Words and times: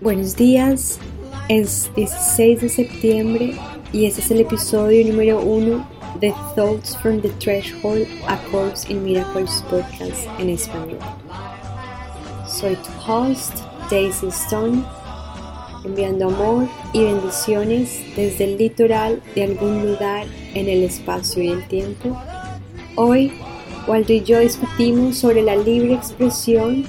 Buenos 0.00 0.34
días, 0.34 0.98
es 1.48 1.88
16 1.94 2.60
de 2.60 2.68
septiembre 2.68 3.56
y 3.92 4.06
este 4.06 4.20
es 4.20 4.32
el 4.32 4.40
episodio 4.40 5.06
número 5.06 5.40
1 5.40 5.88
de 6.20 6.34
Thoughts 6.56 6.96
from 6.98 7.20
the 7.20 7.28
Threshold 7.38 8.08
a 8.26 8.36
Course 8.50 8.90
in 8.90 9.04
Miracles 9.04 9.64
podcast 9.70 10.26
en 10.40 10.50
español. 10.50 10.98
Soy 12.48 12.74
tu 12.74 12.90
host, 13.06 13.54
Daisy 13.90 14.26
Stone, 14.28 14.84
enviando 15.84 16.26
amor 16.26 16.68
y 16.92 17.04
bendiciones 17.04 18.02
desde 18.16 18.44
el 18.44 18.58
litoral 18.58 19.22
de 19.34 19.44
algún 19.44 19.86
lugar 19.86 20.26
en 20.54 20.68
el 20.68 20.82
espacio 20.82 21.42
y 21.42 21.48
el 21.48 21.66
tiempo. 21.68 22.16
Hoy, 22.96 23.32
Waldo 23.86 24.12
y 24.12 24.22
yo 24.22 24.38
discutimos 24.40 25.18
sobre 25.18 25.42
la 25.42 25.56
libre 25.56 25.94
expresión 25.94 26.84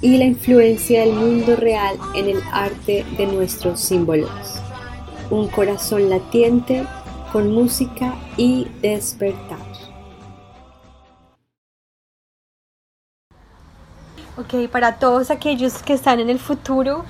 y 0.00 0.16
la 0.16 0.24
influencia 0.24 1.00
del 1.00 1.12
mundo 1.12 1.56
real 1.56 1.98
en 2.14 2.28
el 2.28 2.40
arte 2.52 3.04
de 3.16 3.26
nuestros 3.26 3.80
símbolos. 3.80 4.30
Un 5.30 5.48
corazón 5.48 6.08
latiente 6.08 6.86
con 7.32 7.52
música 7.52 8.14
y 8.36 8.66
despertar. 8.80 9.58
Ok, 14.38 14.70
para 14.70 15.00
todos 15.00 15.32
aquellos 15.32 15.82
que 15.82 15.94
están 15.94 16.20
en 16.20 16.30
el 16.30 16.38
futuro, 16.38 17.04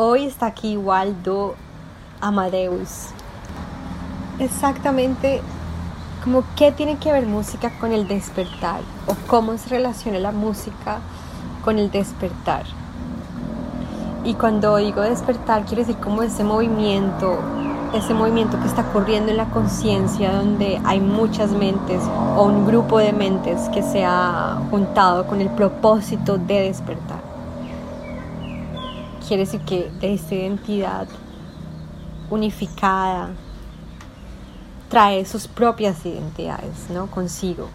hoy 0.00 0.26
está 0.26 0.46
aquí 0.46 0.76
Waldo 0.76 1.56
Amadeus. 2.20 3.08
Exactamente 4.38 5.42
como 6.22 6.44
qué 6.54 6.70
tiene 6.70 6.98
que 6.98 7.10
ver 7.10 7.26
música 7.26 7.72
con 7.80 7.90
el 7.90 8.06
despertar 8.06 8.82
o 9.08 9.16
cómo 9.26 9.58
se 9.58 9.70
relaciona 9.70 10.20
la 10.20 10.30
música 10.30 11.00
con 11.64 11.80
el 11.80 11.90
despertar. 11.90 12.62
Y 14.22 14.34
cuando 14.34 14.76
digo 14.76 15.00
despertar, 15.00 15.64
quiero 15.64 15.82
decir 15.82 15.96
como 15.96 16.22
ese 16.22 16.44
movimiento, 16.44 17.36
ese 17.92 18.14
movimiento 18.14 18.56
que 18.60 18.68
está 18.68 18.84
corriendo 18.92 19.32
en 19.32 19.36
la 19.36 19.50
conciencia, 19.50 20.30
donde 20.30 20.80
hay 20.84 21.00
muchas 21.00 21.50
mentes 21.50 22.00
o 22.36 22.44
un 22.44 22.68
grupo 22.68 22.98
de 23.00 23.12
mentes 23.12 23.68
que 23.70 23.82
se 23.82 24.04
ha 24.04 24.60
juntado 24.70 25.26
con 25.26 25.40
el 25.40 25.48
propósito 25.48 26.38
de 26.38 26.68
despertar. 26.68 27.17
Quiere 29.28 29.44
decir 29.44 29.60
que 29.60 29.90
de 30.00 30.14
esta 30.14 30.34
identidad 30.34 31.06
unificada 32.30 33.28
trae 34.88 35.26
sus 35.26 35.46
propias 35.46 36.06
identidades 36.06 36.88
¿no? 36.88 37.08
consigo 37.08 37.68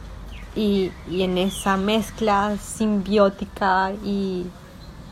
y, 0.55 0.91
en 1.11 1.37
esa 1.37 1.77
mezcla 1.77 2.57
simbiótica 2.57 3.91
y 4.03 4.47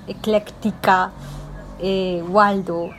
ecléctica, 0.07 1.11
eh, 1.77 2.23
Waldo 2.27 2.89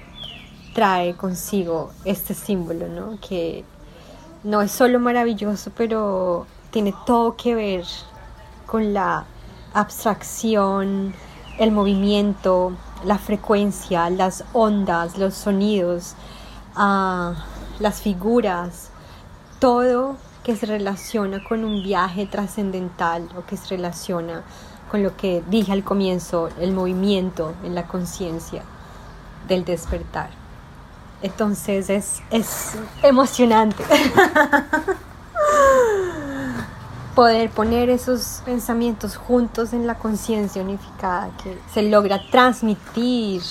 trae 0.72 1.14
consigo 1.16 1.90
este 2.04 2.34
símbolo, 2.34 2.86
¿no? 2.86 3.18
que 3.20 3.64
no 4.44 4.62
es 4.62 4.70
solo 4.70 5.00
maravilloso, 5.00 5.72
pero 5.76 6.46
tiene 6.70 6.94
todo 7.06 7.34
que 7.36 7.56
ver 7.56 7.84
con 8.66 8.94
la 8.94 9.24
abstracción, 9.74 11.12
el 11.58 11.72
movimiento, 11.72 12.76
la 13.04 13.18
frecuencia, 13.18 14.08
las 14.10 14.44
ondas, 14.52 15.18
los 15.18 15.34
sonidos, 15.34 16.14
ah, 16.76 17.34
las 17.78 18.00
figuras, 18.00 18.90
todo 19.58 20.16
que 20.44 20.56
se 20.56 20.66
relaciona 20.66 21.42
con 21.44 21.64
un 21.64 21.82
viaje 21.82 22.26
trascendental 22.26 23.28
o 23.36 23.44
que 23.46 23.56
se 23.56 23.76
relaciona 23.76 24.42
con 24.90 25.02
lo 25.02 25.16
que 25.16 25.42
dije 25.48 25.72
al 25.72 25.84
comienzo, 25.84 26.48
el 26.60 26.72
movimiento 26.72 27.54
en 27.64 27.74
la 27.74 27.86
conciencia 27.86 28.62
del 29.48 29.64
despertar. 29.64 30.30
Entonces 31.22 31.88
es, 31.88 32.20
es 32.30 32.72
emocionante 33.02 33.84
poder 37.14 37.50
poner 37.50 37.90
esos 37.90 38.42
pensamientos 38.44 39.16
juntos 39.16 39.72
en 39.72 39.86
la 39.86 39.98
conciencia 39.98 40.62
unificada 40.62 41.30
que 41.42 41.58
se 41.72 41.82
logra 41.82 42.20
transmitir 42.30 43.42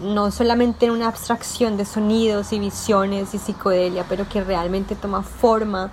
no 0.00 0.30
solamente 0.30 0.86
en 0.86 0.92
una 0.92 1.08
abstracción 1.08 1.76
de 1.76 1.84
sonidos 1.84 2.52
y 2.52 2.58
visiones 2.58 3.34
y 3.34 3.38
psicodelia, 3.38 4.04
pero 4.08 4.28
que 4.28 4.42
realmente 4.44 4.94
toma 4.94 5.22
forma 5.22 5.90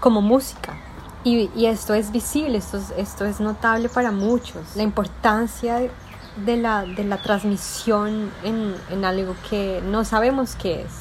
como 0.00 0.20
música. 0.20 0.74
Y, 1.22 1.48
esto 1.64 1.94
es 1.94 2.12
visible, 2.12 2.58
esto 2.58 2.76
es, 2.76 2.92
esto 2.96 3.24
es 3.24 3.40
notable 3.40 3.88
para 3.88 4.10
muchos. 4.10 4.76
La 4.76 4.82
importancia 4.82 5.90
de 6.36 6.56
la, 6.56 6.84
de 6.84 7.04
la 7.04 7.22
transmisión 7.22 8.30
en, 8.42 8.74
en 8.90 9.04
algo 9.04 9.34
que 9.48 9.82
no 9.86 10.04
sabemos 10.04 10.54
qué 10.56 10.82
es 10.82 10.92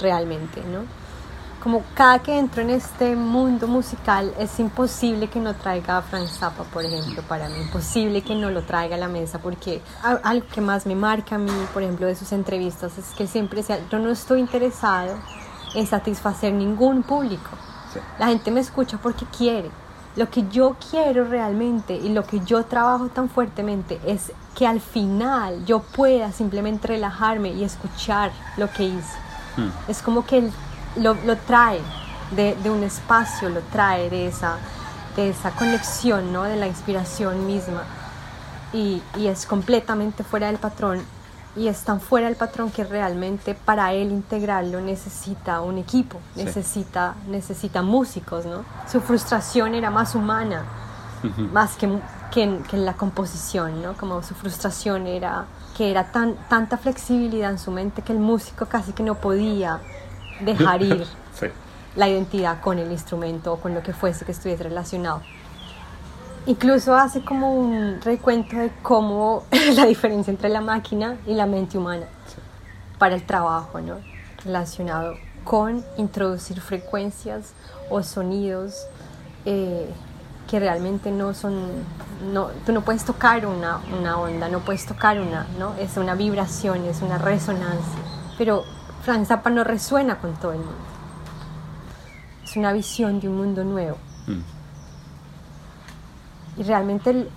realmente, 0.00 0.62
¿no? 0.64 0.99
Como 1.60 1.82
cada 1.94 2.20
que 2.20 2.38
entro 2.38 2.62
en 2.62 2.70
este 2.70 3.14
mundo 3.14 3.68
musical 3.68 4.32
es 4.38 4.58
imposible 4.58 5.28
que 5.28 5.38
no 5.40 5.54
traiga 5.54 5.98
a 5.98 6.02
Frank 6.02 6.26
Zappa, 6.26 6.64
por 6.64 6.84
ejemplo, 6.84 7.22
para 7.28 7.48
mí, 7.48 7.60
imposible 7.60 8.22
que 8.22 8.34
no 8.34 8.50
lo 8.50 8.62
traiga 8.62 8.96
a 8.96 8.98
la 8.98 9.08
mesa, 9.08 9.38
porque 9.38 9.82
algo 10.22 10.46
que 10.48 10.60
más 10.62 10.86
me 10.86 10.94
marca 10.94 11.34
a 11.36 11.38
mí, 11.38 11.52
por 11.72 11.82
ejemplo, 11.82 12.06
de 12.06 12.16
sus 12.16 12.32
entrevistas 12.32 12.96
es 12.96 13.06
que 13.16 13.26
siempre 13.26 13.58
decía, 13.58 13.78
yo 13.90 13.98
no 13.98 14.10
estoy 14.10 14.40
interesado 14.40 15.18
en 15.74 15.86
satisfacer 15.86 16.52
ningún 16.52 17.02
público, 17.02 17.50
la 18.18 18.28
gente 18.28 18.50
me 18.50 18.60
escucha 18.60 18.98
porque 18.98 19.26
quiere. 19.26 19.70
Lo 20.16 20.28
que 20.28 20.48
yo 20.48 20.76
quiero 20.90 21.24
realmente 21.24 21.94
y 21.94 22.08
lo 22.08 22.24
que 22.24 22.40
yo 22.40 22.64
trabajo 22.64 23.08
tan 23.08 23.28
fuertemente 23.28 24.00
es 24.04 24.32
que 24.56 24.66
al 24.66 24.80
final 24.80 25.64
yo 25.66 25.80
pueda 25.80 26.32
simplemente 26.32 26.88
relajarme 26.88 27.50
y 27.50 27.62
escuchar 27.62 28.32
lo 28.56 28.68
que 28.72 28.84
hice. 28.84 29.16
Hmm. 29.56 29.70
Es 29.88 30.02
como 30.02 30.26
que 30.26 30.38
el 30.38 30.52
lo, 30.96 31.14
trae 31.36 31.80
de, 32.32 32.70
un 32.70 32.82
espacio, 32.82 33.48
lo 33.48 33.60
trae 33.60 34.10
de 34.10 34.26
esa, 34.26 34.56
de 35.16 35.30
esa 35.30 35.50
conexión, 35.52 36.32
¿no? 36.32 36.44
de 36.44 36.56
la 36.56 36.66
inspiración 36.66 37.46
misma. 37.46 37.82
Y, 38.72 39.02
es 39.18 39.46
completamente 39.46 40.22
fuera 40.22 40.46
del 40.46 40.58
patrón 40.58 41.02
y 41.56 41.66
es 41.66 41.82
tan 41.82 42.00
fuera 42.00 42.28
del 42.28 42.36
patrón 42.36 42.70
que 42.70 42.84
realmente 42.84 43.54
para 43.56 43.92
él 43.92 44.12
integrarlo 44.12 44.80
necesita 44.80 45.60
un 45.60 45.78
equipo, 45.78 46.20
necesita, 46.36 47.16
necesita 47.26 47.82
músicos, 47.82 48.46
¿no? 48.46 48.64
Su 48.88 49.00
frustración 49.00 49.74
era 49.74 49.90
más 49.90 50.14
humana, 50.14 50.62
más 51.52 51.74
que, 51.74 51.98
que, 52.30 52.44
en, 52.44 52.84
la 52.84 52.94
composición, 52.94 53.82
¿no? 53.82 53.94
Como 53.94 54.22
su 54.22 54.34
frustración 54.36 55.08
era 55.08 55.46
que 55.76 55.90
era 55.90 56.12
tan, 56.12 56.36
tanta 56.48 56.76
flexibilidad 56.76 57.50
en 57.50 57.58
su 57.58 57.72
mente 57.72 58.02
que 58.02 58.12
el 58.12 58.20
músico 58.20 58.66
casi 58.66 58.92
que 58.92 59.02
no 59.02 59.16
podía 59.16 59.80
dejar 60.44 60.82
ir 60.82 61.06
la 61.96 62.08
identidad 62.08 62.60
con 62.60 62.78
el 62.78 62.90
instrumento 62.90 63.54
o 63.54 63.56
con 63.56 63.74
lo 63.74 63.82
que 63.82 63.92
fuese 63.92 64.24
que 64.24 64.32
estuviese 64.32 64.64
relacionado. 64.64 65.22
Incluso 66.46 66.94
hace 66.96 67.22
como 67.22 67.54
un 67.54 68.00
recuento 68.00 68.56
de 68.56 68.70
cómo 68.82 69.44
la 69.74 69.86
diferencia 69.86 70.30
entre 70.30 70.48
la 70.48 70.60
máquina 70.60 71.16
y 71.26 71.34
la 71.34 71.46
mente 71.46 71.76
humana 71.76 72.06
para 72.98 73.14
el 73.14 73.24
trabajo, 73.24 73.80
¿no? 73.80 73.96
Relacionado 74.44 75.14
con 75.44 75.84
introducir 75.96 76.60
frecuencias 76.60 77.52
o 77.88 78.02
sonidos 78.02 78.86
eh, 79.44 79.88
que 80.48 80.58
realmente 80.58 81.10
no 81.10 81.32
son, 81.34 81.54
no, 82.32 82.48
tú 82.66 82.72
no 82.72 82.82
puedes 82.82 83.04
tocar 83.04 83.46
una, 83.46 83.80
una 83.98 84.18
onda, 84.18 84.48
no 84.48 84.60
puedes 84.60 84.84
tocar 84.84 85.20
una, 85.20 85.46
¿no? 85.58 85.74
Es 85.74 85.96
una 85.96 86.14
vibración, 86.14 86.84
es 86.86 87.02
una 87.02 87.18
resonancia, 87.18 88.00
pero 88.36 88.64
Frank 89.02 89.26
Zappa 89.26 89.50
no 89.50 89.64
resuena 89.64 90.18
con 90.18 90.34
todo 90.34 90.52
el 90.52 90.58
mundo. 90.58 90.74
Es 92.44 92.56
una 92.56 92.72
visión 92.72 93.20
de 93.20 93.28
un 93.28 93.36
mundo 93.36 93.64
nuevo. 93.64 93.96
Mm. 94.26 94.40
Y 96.60 96.62
realmente 96.64 97.10
él, 97.10 97.30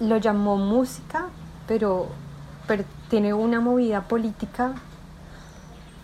lo 0.00 0.18
llamó 0.18 0.56
música, 0.56 1.26
pero, 1.66 2.06
pero 2.66 2.84
tiene 3.10 3.34
una 3.34 3.60
movida 3.60 4.02
política 4.02 4.74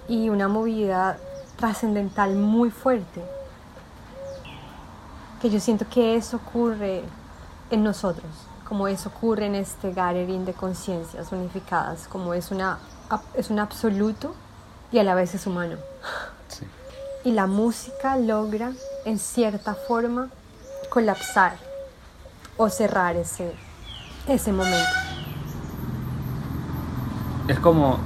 y 0.08 0.28
una 0.30 0.48
movida 0.48 1.18
trascendental 1.56 2.34
muy 2.34 2.70
fuerte. 2.70 3.22
Que 5.40 5.50
yo 5.50 5.60
siento 5.60 5.86
que 5.88 6.16
eso 6.16 6.38
ocurre 6.38 7.04
en 7.70 7.84
nosotros, 7.84 8.30
como 8.68 8.88
eso 8.88 9.10
ocurre 9.10 9.46
en 9.46 9.54
este 9.54 9.92
gathering 9.92 10.44
de 10.44 10.54
conciencias 10.54 11.30
unificadas, 11.30 12.08
como 12.08 12.34
es, 12.34 12.50
una, 12.50 12.78
es 13.34 13.50
un 13.50 13.58
absoluto 13.58 14.34
y 14.94 14.98
a 15.00 15.02
la 15.02 15.16
vez 15.16 15.34
es 15.34 15.44
humano. 15.48 15.74
Y 17.24 17.32
la 17.32 17.48
música 17.48 18.16
logra 18.16 18.70
en 19.04 19.18
cierta 19.18 19.74
forma 19.74 20.28
colapsar 20.88 21.56
o 22.56 22.68
cerrar 22.68 23.16
ese, 23.16 23.54
ese 24.28 24.52
momento. 24.52 24.88
Es 27.48 27.58
como 27.58 27.98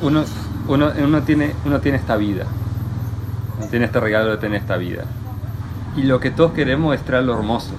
uno, 0.00 0.24
uno, 0.66 0.90
uno, 0.98 1.22
tiene, 1.22 1.54
uno 1.64 1.80
tiene 1.80 1.98
esta 1.98 2.16
vida, 2.16 2.46
uno 3.58 3.66
tiene 3.68 3.84
este 3.84 4.00
regalo 4.00 4.32
de 4.32 4.38
tener 4.38 4.60
esta 4.60 4.76
vida. 4.76 5.04
Y 5.94 6.02
lo 6.02 6.18
que 6.18 6.32
todos 6.32 6.54
queremos 6.54 6.96
es 6.96 7.04
traer 7.04 7.22
lo 7.22 7.34
hermoso. 7.34 7.70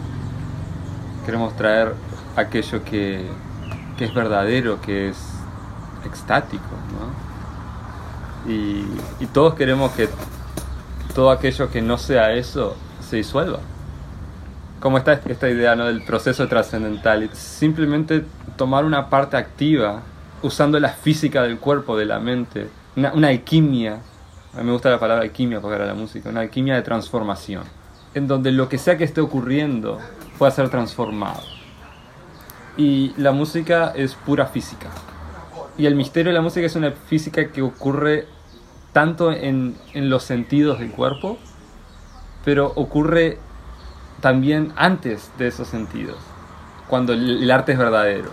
Queremos 1.25 1.53
traer 1.57 1.95
aquello 2.37 2.81
que, 2.85 3.29
que 3.97 4.05
es 4.05 4.13
verdadero, 4.13 4.79
que 4.79 5.09
es 5.09 5.17
extático, 6.05 6.63
¿no? 6.93 7.32
Y, 8.47 8.85
y 9.19 9.25
todos 9.31 9.53
queremos 9.55 9.91
que 9.91 10.09
todo 11.13 11.31
aquello 11.31 11.69
que 11.69 11.81
no 11.81 11.97
sea 11.97 12.33
eso 12.33 12.75
se 13.07 13.17
disuelva. 13.17 13.59
Como 14.79 14.97
está 14.97 15.13
esta 15.13 15.49
idea 15.49 15.75
¿no? 15.75 15.85
del 15.85 16.03
proceso 16.03 16.47
trascendental, 16.47 17.29
simplemente 17.33 18.25
tomar 18.57 18.83
una 18.83 19.09
parte 19.09 19.37
activa 19.37 20.01
usando 20.41 20.79
la 20.79 20.89
física 20.89 21.43
del 21.43 21.57
cuerpo, 21.57 21.97
de 21.97 22.05
la 22.05 22.19
mente, 22.19 22.67
una, 22.95 23.13
una 23.13 23.29
alquimia, 23.29 23.99
a 24.53 24.57
mí 24.57 24.63
me 24.65 24.71
gusta 24.73 24.89
la 24.89 24.99
palabra 24.99 25.23
alquimia 25.23 25.61
para 25.61 25.85
la 25.85 25.93
música, 25.93 26.29
una 26.29 26.41
alquimia 26.41 26.75
de 26.75 26.81
transformación, 26.81 27.63
en 28.13 28.27
donde 28.27 28.51
lo 28.51 28.67
que 28.67 28.77
sea 28.77 28.97
que 28.97 29.05
esté 29.05 29.21
ocurriendo 29.21 29.99
pueda 30.37 30.51
ser 30.51 30.69
transformado. 30.69 31.41
Y 32.75 33.13
la 33.17 33.31
música 33.31 33.93
es 33.95 34.15
pura 34.15 34.47
física. 34.47 34.89
Y 35.77 35.85
el 35.87 35.95
misterio 35.95 36.31
de 36.31 36.35
la 36.35 36.41
música 36.41 36.65
es 36.65 36.75
una 36.75 36.91
física 36.91 37.47
que 37.51 37.61
ocurre 37.61 38.27
tanto 38.91 39.31
en, 39.31 39.75
en 39.93 40.09
los 40.09 40.23
sentidos 40.23 40.79
del 40.79 40.91
cuerpo, 40.91 41.37
pero 42.45 42.71
ocurre 42.75 43.39
también 44.21 44.71
antes 44.75 45.31
de 45.37 45.47
esos 45.47 45.67
sentidos, 45.67 46.17
cuando 46.87 47.13
el, 47.13 47.43
el 47.43 47.51
arte 47.51 47.71
es 47.71 47.77
verdadero. 47.77 48.29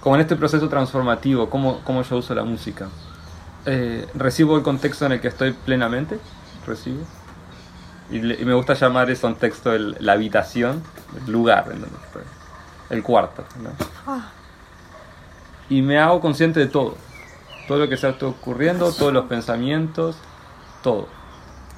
Como 0.00 0.14
en 0.14 0.20
este 0.20 0.36
proceso 0.36 0.68
transformativo, 0.68 1.50
cómo, 1.50 1.80
cómo 1.84 2.02
yo 2.02 2.18
uso 2.18 2.34
la 2.34 2.44
música. 2.44 2.88
Eh, 3.66 4.06
recibo 4.14 4.56
el 4.56 4.62
contexto 4.62 5.04
en 5.06 5.12
el 5.12 5.20
que 5.20 5.28
estoy 5.28 5.52
plenamente, 5.52 6.20
recibo. 6.66 7.02
Y, 8.10 8.20
le- 8.20 8.40
y 8.40 8.44
me 8.44 8.54
gusta 8.54 8.74
llamar 8.74 9.10
ese 9.10 9.22
contexto 9.22 9.72
el- 9.72 9.96
la 9.98 10.12
habitación, 10.12 10.82
el 11.26 11.32
lugar 11.32 11.64
en 11.72 11.80
donde 11.80 11.96
estoy, 12.06 12.22
el 12.90 13.02
cuarto. 13.02 13.44
¿no? 13.60 13.70
Y 15.68 15.82
me 15.82 15.98
hago 15.98 16.20
consciente 16.20 16.60
de 16.60 16.66
todo. 16.66 16.96
Todo 17.66 17.78
lo 17.78 17.88
que 17.88 17.96
se 17.96 18.08
está 18.08 18.26
ocurriendo, 18.26 18.92
todos 18.92 19.12
los 19.12 19.26
pensamientos, 19.26 20.16
todo. 20.82 21.08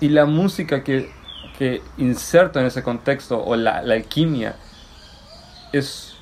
Y 0.00 0.08
la 0.10 0.24
música 0.26 0.84
que, 0.84 1.12
que 1.58 1.82
inserto 1.98 2.60
en 2.60 2.66
ese 2.66 2.82
contexto, 2.82 3.42
o 3.42 3.56
la, 3.56 3.82
la 3.82 3.94
alquimia, 3.94 4.56
es, 5.72 6.14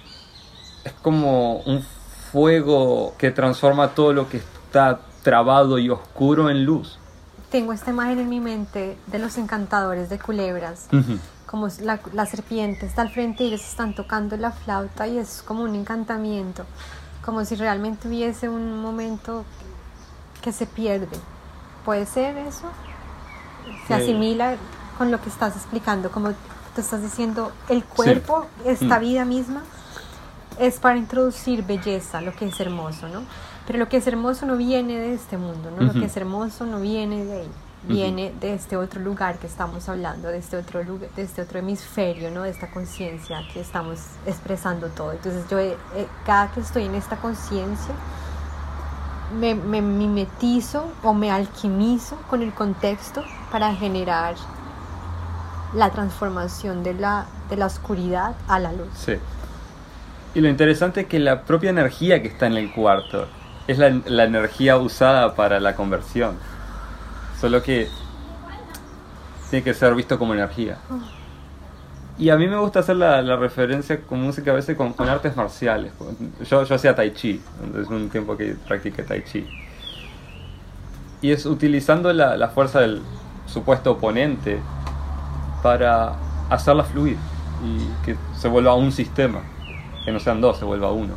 es 0.84 0.92
como 1.02 1.58
un 1.60 1.82
fuego 2.32 3.14
que 3.18 3.30
transforma 3.30 3.88
todo 3.94 4.12
lo 4.12 4.28
que 4.28 4.38
está 4.38 5.00
trabado 5.22 5.78
y 5.78 5.90
oscuro 5.90 6.48
en 6.50 6.64
luz. 6.64 6.98
tengo 7.50 7.72
esta 7.72 7.90
imagen 7.90 8.18
en 8.18 8.28
mi 8.28 8.40
mente 8.40 8.96
de 9.06 9.18
los 9.18 9.38
encantadores 9.38 10.08
de 10.10 10.18
culebras. 10.18 10.88
como 11.46 11.68
la, 11.80 11.98
la 12.12 12.26
serpiente 12.26 12.84
está 12.84 13.02
al 13.02 13.10
frente 13.10 13.44
y 13.44 13.48
ellos 13.48 13.62
están 13.62 13.94
tocando 13.94 14.36
la 14.36 14.52
flauta 14.52 15.06
y 15.06 15.16
es 15.18 15.42
como 15.42 15.62
un 15.62 15.74
encantamiento, 15.74 16.64
como 17.28 17.44
si 17.44 17.56
realmente 17.56 18.08
hubiese 18.08 18.48
un 18.48 18.80
momento 18.80 19.44
que 20.40 20.50
se 20.50 20.64
pierde. 20.64 21.18
¿Puede 21.84 22.06
ser 22.06 22.38
eso? 22.38 22.70
Se 23.86 23.88
Sí. 23.88 24.02
asimila 24.02 24.56
con 24.96 25.10
lo 25.10 25.20
que 25.20 25.28
estás 25.28 25.54
explicando, 25.54 26.10
como 26.10 26.30
tú 26.30 26.80
estás 26.80 27.02
diciendo, 27.02 27.52
el 27.68 27.84
cuerpo, 27.84 28.46
esta 28.64 28.96
Mm. 28.96 29.00
vida 29.02 29.24
misma, 29.26 29.60
es 30.58 30.78
para 30.78 30.96
introducir 30.96 31.62
belleza, 31.64 32.22
lo 32.22 32.32
que 32.34 32.46
es 32.46 32.58
hermoso, 32.60 33.10
¿no? 33.10 33.20
Pero 33.66 33.78
lo 33.78 33.90
que 33.90 33.98
es 33.98 34.06
hermoso 34.06 34.46
no 34.46 34.56
viene 34.56 34.96
de 34.98 35.12
este 35.12 35.36
mundo, 35.36 35.70
¿no? 35.70 35.82
Lo 35.82 35.92
que 35.92 36.06
es 36.06 36.16
hermoso 36.16 36.64
no 36.64 36.80
viene 36.80 37.26
de 37.26 37.40
ahí. 37.42 37.50
Viene 37.84 38.32
de 38.40 38.54
este 38.54 38.76
otro 38.76 39.00
lugar 39.00 39.38
que 39.38 39.46
estamos 39.46 39.88
hablando, 39.88 40.28
de 40.28 40.38
este 40.38 40.56
otro 40.56 40.82
lugar, 40.82 41.10
de 41.10 41.22
este 41.22 41.42
otro 41.42 41.58
hemisferio, 41.58 42.30
¿no? 42.30 42.42
De 42.42 42.50
esta 42.50 42.70
conciencia 42.70 43.40
que 43.52 43.60
estamos 43.60 44.00
expresando 44.26 44.88
todo. 44.88 45.12
Entonces 45.12 45.44
yo, 45.48 45.58
eh, 45.58 45.76
eh, 45.94 46.06
cada 46.26 46.50
que 46.50 46.60
estoy 46.60 46.84
en 46.84 46.94
esta 46.94 47.16
conciencia, 47.16 47.94
me, 49.38 49.54
me 49.54 49.80
mimetizo 49.80 50.90
o 51.02 51.14
me 51.14 51.30
alquimizo 51.30 52.16
con 52.28 52.42
el 52.42 52.52
contexto 52.52 53.24
para 53.52 53.74
generar 53.74 54.34
la 55.74 55.90
transformación 55.90 56.82
de 56.82 56.94
la, 56.94 57.26
de 57.50 57.56
la 57.56 57.66
oscuridad 57.66 58.34
a 58.48 58.58
la 58.58 58.72
luz. 58.72 58.88
Sí. 58.94 59.14
Y 60.34 60.40
lo 60.40 60.48
interesante 60.48 61.02
es 61.02 61.06
que 61.06 61.18
la 61.18 61.42
propia 61.42 61.70
energía 61.70 62.22
que 62.22 62.28
está 62.28 62.46
en 62.46 62.56
el 62.56 62.72
cuarto 62.72 63.26
es 63.66 63.78
la, 63.78 64.00
la 64.06 64.24
energía 64.24 64.78
usada 64.78 65.34
para 65.34 65.60
la 65.60 65.74
conversión. 65.76 66.38
Solo 67.40 67.62
que 67.62 67.88
tiene 69.50 69.64
que 69.64 69.74
ser 69.74 69.94
visto 69.94 70.18
como 70.18 70.34
energía. 70.34 70.78
Y 72.18 72.30
a 72.30 72.36
mí 72.36 72.48
me 72.48 72.56
gusta 72.56 72.80
hacer 72.80 72.96
la, 72.96 73.22
la 73.22 73.36
referencia 73.36 74.00
con 74.00 74.20
música 74.20 74.50
a 74.50 74.54
veces 74.54 74.76
con, 74.76 74.92
con 74.92 75.08
artes 75.08 75.36
marciales. 75.36 75.92
Yo, 76.50 76.64
yo 76.64 76.74
hacía 76.74 76.94
tai 76.94 77.12
chi, 77.12 77.40
entonces 77.62 77.88
un 77.88 78.08
tiempo 78.10 78.36
que 78.36 78.56
practiqué 78.66 79.04
tai 79.04 79.22
chi. 79.22 79.46
Y 81.22 81.30
es 81.30 81.46
utilizando 81.46 82.12
la, 82.12 82.36
la 82.36 82.48
fuerza 82.48 82.80
del 82.80 83.02
supuesto 83.46 83.92
oponente 83.92 84.58
para 85.62 86.16
hacerla 86.50 86.84
fluir 86.84 87.16
y 87.64 88.04
que 88.04 88.16
se 88.36 88.48
vuelva 88.48 88.74
un 88.74 88.92
sistema, 88.92 89.40
que 90.04 90.12
no 90.12 90.18
sean 90.18 90.40
dos, 90.40 90.58
se 90.58 90.64
vuelva 90.64 90.90
uno. 90.90 91.14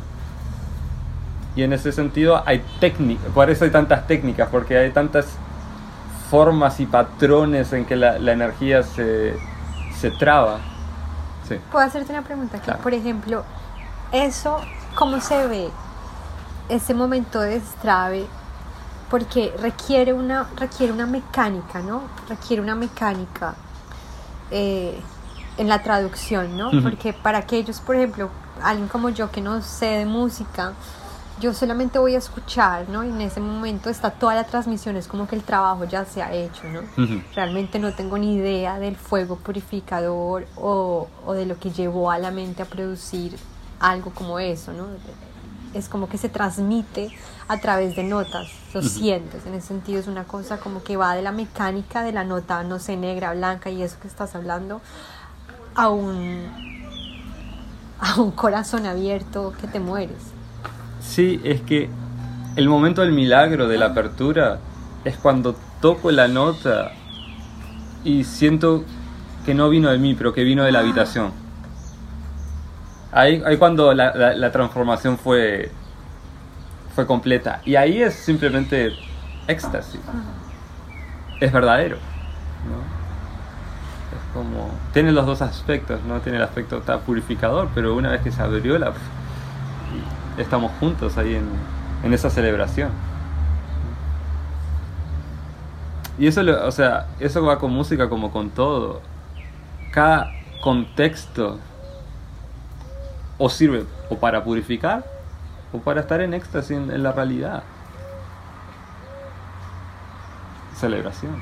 Y 1.56 1.62
en 1.62 1.72
ese 1.72 1.92
sentido 1.92 2.42
hay 2.46 2.62
técnicas, 2.80 3.26
por 3.34 3.50
eso 3.50 3.64
hay 3.64 3.70
tantas 3.70 4.06
técnicas, 4.06 4.48
porque 4.50 4.78
hay 4.78 4.90
tantas 4.90 5.36
formas 6.32 6.80
y 6.80 6.86
patrones 6.86 7.74
en 7.74 7.84
que 7.84 7.94
la, 7.94 8.18
la 8.18 8.32
energía 8.32 8.82
se, 8.82 9.36
se 9.94 10.10
traba. 10.12 10.60
Sí. 11.46 11.56
Puedo 11.70 11.84
hacerte 11.84 12.10
una 12.10 12.22
pregunta 12.22 12.56
aquí. 12.56 12.64
Claro. 12.64 12.80
Por 12.80 12.94
ejemplo, 12.94 13.44
eso, 14.12 14.56
¿cómo 14.94 15.20
se 15.20 15.46
ve 15.46 15.68
ese 16.70 16.94
momento 16.94 17.38
de 17.38 17.60
destrave? 17.60 18.24
Porque 19.10 19.52
requiere 19.60 20.14
una, 20.14 20.48
requiere 20.56 20.90
una 20.90 21.04
mecánica, 21.04 21.80
¿no? 21.80 22.04
Requiere 22.30 22.62
una 22.62 22.76
mecánica 22.76 23.54
eh, 24.50 24.98
en 25.58 25.68
la 25.68 25.82
traducción, 25.82 26.56
¿no? 26.56 26.70
Porque 26.82 27.12
para 27.12 27.36
aquellos, 27.40 27.78
por 27.80 27.96
ejemplo, 27.96 28.30
alguien 28.62 28.88
como 28.88 29.10
yo 29.10 29.30
que 29.30 29.42
no 29.42 29.60
sé 29.60 29.98
de 29.98 30.06
música, 30.06 30.72
yo 31.42 31.52
solamente 31.52 31.98
voy 31.98 32.14
a 32.14 32.18
escuchar, 32.18 32.88
¿no? 32.88 33.02
Y 33.02 33.08
en 33.08 33.20
ese 33.20 33.40
momento 33.40 33.90
está 33.90 34.12
toda 34.12 34.36
la 34.36 34.44
transmisión, 34.44 34.96
es 34.96 35.08
como 35.08 35.26
que 35.26 35.34
el 35.34 35.42
trabajo 35.42 35.84
ya 35.84 36.04
se 36.04 36.22
ha 36.22 36.32
hecho, 36.32 36.62
¿no? 36.68 36.82
Realmente 37.34 37.80
no 37.80 37.92
tengo 37.92 38.16
ni 38.16 38.36
idea 38.36 38.78
del 38.78 38.94
fuego 38.94 39.34
purificador 39.36 40.46
o, 40.56 41.08
o 41.26 41.32
de 41.32 41.44
lo 41.44 41.58
que 41.58 41.72
llevó 41.72 42.12
a 42.12 42.18
la 42.18 42.30
mente 42.30 42.62
a 42.62 42.66
producir 42.66 43.36
algo 43.80 44.12
como 44.12 44.38
eso, 44.38 44.72
¿no? 44.72 44.86
Es 45.74 45.88
como 45.88 46.08
que 46.08 46.16
se 46.16 46.28
transmite 46.28 47.10
a 47.48 47.58
través 47.58 47.96
de 47.96 48.04
notas, 48.04 48.48
lo 48.72 48.80
sientes, 48.82 49.44
en 49.44 49.54
ese 49.54 49.68
sentido 49.68 49.98
es 49.98 50.06
una 50.06 50.24
cosa 50.24 50.58
como 50.58 50.84
que 50.84 50.96
va 50.96 51.16
de 51.16 51.22
la 51.22 51.32
mecánica 51.32 52.02
de 52.02 52.12
la 52.12 52.22
nota, 52.22 52.62
no 52.62 52.78
sé, 52.78 52.96
negra, 52.96 53.34
blanca 53.34 53.68
y 53.68 53.82
eso 53.82 53.96
que 54.00 54.06
estás 54.06 54.36
hablando, 54.36 54.80
a 55.74 55.88
un, 55.88 56.46
a 57.98 58.20
un 58.20 58.30
corazón 58.30 58.86
abierto 58.86 59.52
que 59.60 59.66
te 59.66 59.80
mueres. 59.80 60.31
Sí, 61.02 61.40
es 61.44 61.60
que 61.62 61.90
el 62.56 62.68
momento 62.68 63.02
del 63.02 63.12
milagro, 63.12 63.68
de 63.68 63.76
la 63.78 63.86
apertura, 63.86 64.58
es 65.04 65.16
cuando 65.16 65.56
toco 65.80 66.10
la 66.10 66.28
nota 66.28 66.92
y 68.04 68.24
siento 68.24 68.84
que 69.44 69.54
no 69.54 69.68
vino 69.68 69.90
de 69.90 69.98
mí, 69.98 70.14
pero 70.14 70.32
que 70.32 70.44
vino 70.44 70.62
de 70.64 70.72
la 70.72 70.78
habitación. 70.80 71.32
Ahí, 73.12 73.42
ahí 73.44 73.56
cuando 73.58 73.92
la, 73.92 74.14
la- 74.14 74.34
la 74.34 74.52
transformación 74.52 75.18
fue, 75.18 75.70
fue 76.94 77.06
completa. 77.06 77.60
Y 77.64 77.74
ahí 77.76 78.00
es 78.00 78.14
simplemente 78.14 78.92
éxtasis. 79.48 80.00
Es 81.40 81.52
verdadero. 81.52 81.96
¿no? 81.96 82.78
Es 84.16 84.32
como... 84.32 84.70
Tiene 84.92 85.12
los 85.12 85.26
dos 85.26 85.42
aspectos, 85.42 86.00
¿no? 86.06 86.20
Tiene 86.20 86.38
el 86.38 86.44
aspecto 86.44 86.78
está 86.78 87.00
purificador, 87.00 87.68
pero 87.74 87.94
una 87.96 88.10
vez 88.10 88.22
que 88.22 88.30
se 88.32 88.40
abrió 88.40 88.78
la... 88.78 88.92
estamos 90.38 90.72
juntos 90.80 91.16
ahí 91.18 91.34
en, 91.34 91.48
en 92.02 92.12
esa 92.12 92.30
celebración. 92.30 92.90
Y 96.18 96.26
eso, 96.26 96.42
o 96.66 96.70
sea, 96.70 97.06
eso 97.20 97.42
va 97.44 97.58
con 97.58 97.72
música 97.72 98.08
como 98.08 98.30
con 98.30 98.50
todo. 98.50 99.00
Cada 99.92 100.30
contexto 100.62 101.58
o 103.38 103.48
sirve 103.48 103.84
o 104.08 104.16
para 104.16 104.44
purificar 104.44 105.04
o 105.72 105.78
para 105.78 106.02
estar 106.02 106.20
en 106.20 106.34
éxtasis 106.34 106.76
en, 106.76 107.02
la 107.02 107.12
realidad. 107.12 107.62
Celebración. 110.76 111.36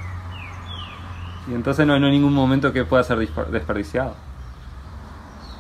Y 1.48 1.54
entonces 1.54 1.86
no, 1.86 1.98
no 1.98 2.06
hay 2.06 2.12
ningún 2.12 2.34
momento 2.34 2.72
que 2.72 2.84
pueda 2.84 3.02
ser 3.02 3.18
desperdiciado. 3.18 4.14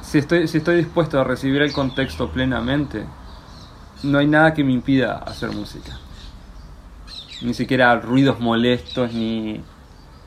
Si 0.02 0.18
estoy, 0.18 0.48
si 0.48 0.58
estoy 0.58 0.76
dispuesto 0.76 1.20
a 1.20 1.24
recibir 1.24 1.62
el 1.62 1.72
contexto 1.72 2.30
plenamente, 2.30 3.04
no 4.02 4.18
hay 4.18 4.26
nada 4.26 4.54
que 4.54 4.64
me 4.64 4.72
impida 4.72 5.18
hacer 5.18 5.50
música. 5.50 5.98
ni 7.42 7.54
siquiera 7.54 7.98
ruidos 7.98 8.38
molestos, 8.38 9.12
ni... 9.12 9.62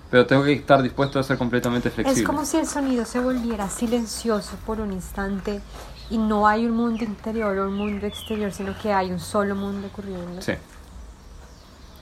Pero 0.10 0.26
tengo 0.28 0.44
que 0.44 0.54
estar 0.54 0.82
dispuesto 0.82 1.20
a 1.20 1.24
ser 1.24 1.38
completamente 1.38 1.90
flexible. 1.90 2.22
Es 2.22 2.26
como 2.26 2.46
si 2.46 2.58
el 2.58 2.68
sonido 2.68 3.04
se 3.06 3.20
volviera 3.20 3.68
silencioso 3.70 4.58
por 4.66 4.80
un 4.80 4.92
instante 4.94 5.62
y 6.10 6.18
no 6.18 6.48
hay 6.48 6.66
un 6.68 6.76
mundo 6.76 7.04
interior 7.04 7.58
o 7.58 7.68
un 7.68 7.76
mundo 7.76 8.06
exterior, 8.06 8.52
sino 8.52 8.78
que 8.78 8.94
hay 8.94 9.12
un 9.12 9.20
solo 9.20 9.56
mundo 9.56 9.88
ocurriendo. 9.88 10.42
Sí. 10.42 10.54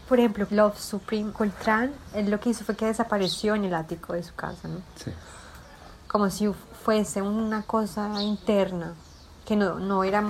Por 0.10 0.20
ejemplo, 0.20 0.46
Love 0.50 0.78
Supreme 0.78 1.32
Coltrane, 1.32 1.94
él 2.14 2.30
lo 2.30 2.38
que 2.42 2.50
hizo 2.50 2.66
fue 2.66 2.76
que 2.76 2.86
desapareció 2.86 3.56
en 3.56 3.64
el 3.64 3.74
ático 3.74 4.12
de 4.12 4.24
su 4.24 4.36
casa, 4.36 4.68
¿no? 4.68 4.82
Sí. 4.96 5.12
Como 6.10 6.30
si 6.30 6.52
fuese 6.84 7.22
una 7.22 7.62
cosa 7.62 8.22
interna, 8.22 8.94
que 9.46 9.56
no, 9.56 9.80
no 9.80 10.04
era, 10.04 10.22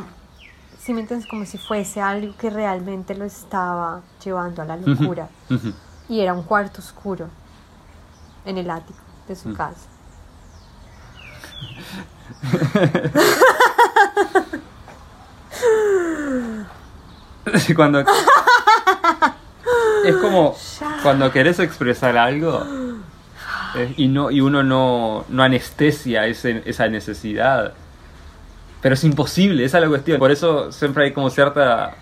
si 0.83 0.93
me 0.93 1.01
entiendes, 1.01 1.27
como 1.29 1.45
si 1.45 1.57
fuese 1.57 2.01
algo 2.01 2.35
que 2.37 2.49
realmente 2.49 3.13
lo 3.15 3.25
estaba 3.25 4.01
llevando 4.23 4.61
a 4.61 4.65
la 4.65 4.77
locura. 4.77 5.29
Y 6.09 6.19
era 6.19 6.33
un 6.33 6.43
cuarto 6.43 6.79
oscuro 6.81 7.29
en 8.45 8.57
el 8.57 8.69
ático 8.69 8.99
de 9.27 9.35
su 9.35 9.49
Mm. 9.49 9.53
casa. 9.55 9.87
cuando 17.75 18.03
es 20.05 20.15
como 20.17 20.55
cuando 21.03 21.31
querés 21.31 21.59
expresar 21.59 22.17
algo 22.17 22.63
eh, 23.75 23.93
y 23.97 24.07
no 24.07 24.31
y 24.31 24.41
uno 24.41 24.63
no, 24.63 25.25
no 25.29 25.43
anestesia 25.43 26.25
ese- 26.27 26.63
esa 26.65 26.87
necesidad 26.87 27.73
pero 28.81 28.95
es 28.95 29.03
imposible 29.03 29.63
esa 29.63 29.77
es 29.77 29.83
la 29.83 29.89
cuestión 29.89 30.19
por 30.19 30.31
eso 30.31 30.71
siempre 30.71 31.05
hay 31.05 31.13
como 31.13 31.29
cierta 31.29 31.95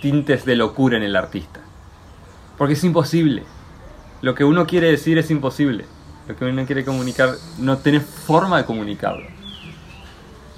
tintes 0.00 0.44
de 0.44 0.56
locura 0.56 0.96
en 0.96 1.02
el 1.02 1.16
artista 1.16 1.60
porque 2.56 2.74
es 2.74 2.84
imposible 2.84 3.44
lo 4.22 4.34
que 4.34 4.44
uno 4.44 4.66
quiere 4.66 4.90
decir 4.90 5.18
es 5.18 5.30
imposible 5.30 5.84
lo 6.26 6.36
que 6.36 6.44
uno 6.44 6.66
quiere 6.66 6.84
comunicar 6.84 7.30
no 7.58 7.78
tiene 7.78 8.00
forma 8.00 8.58
de 8.58 8.64
comunicarlo 8.64 9.26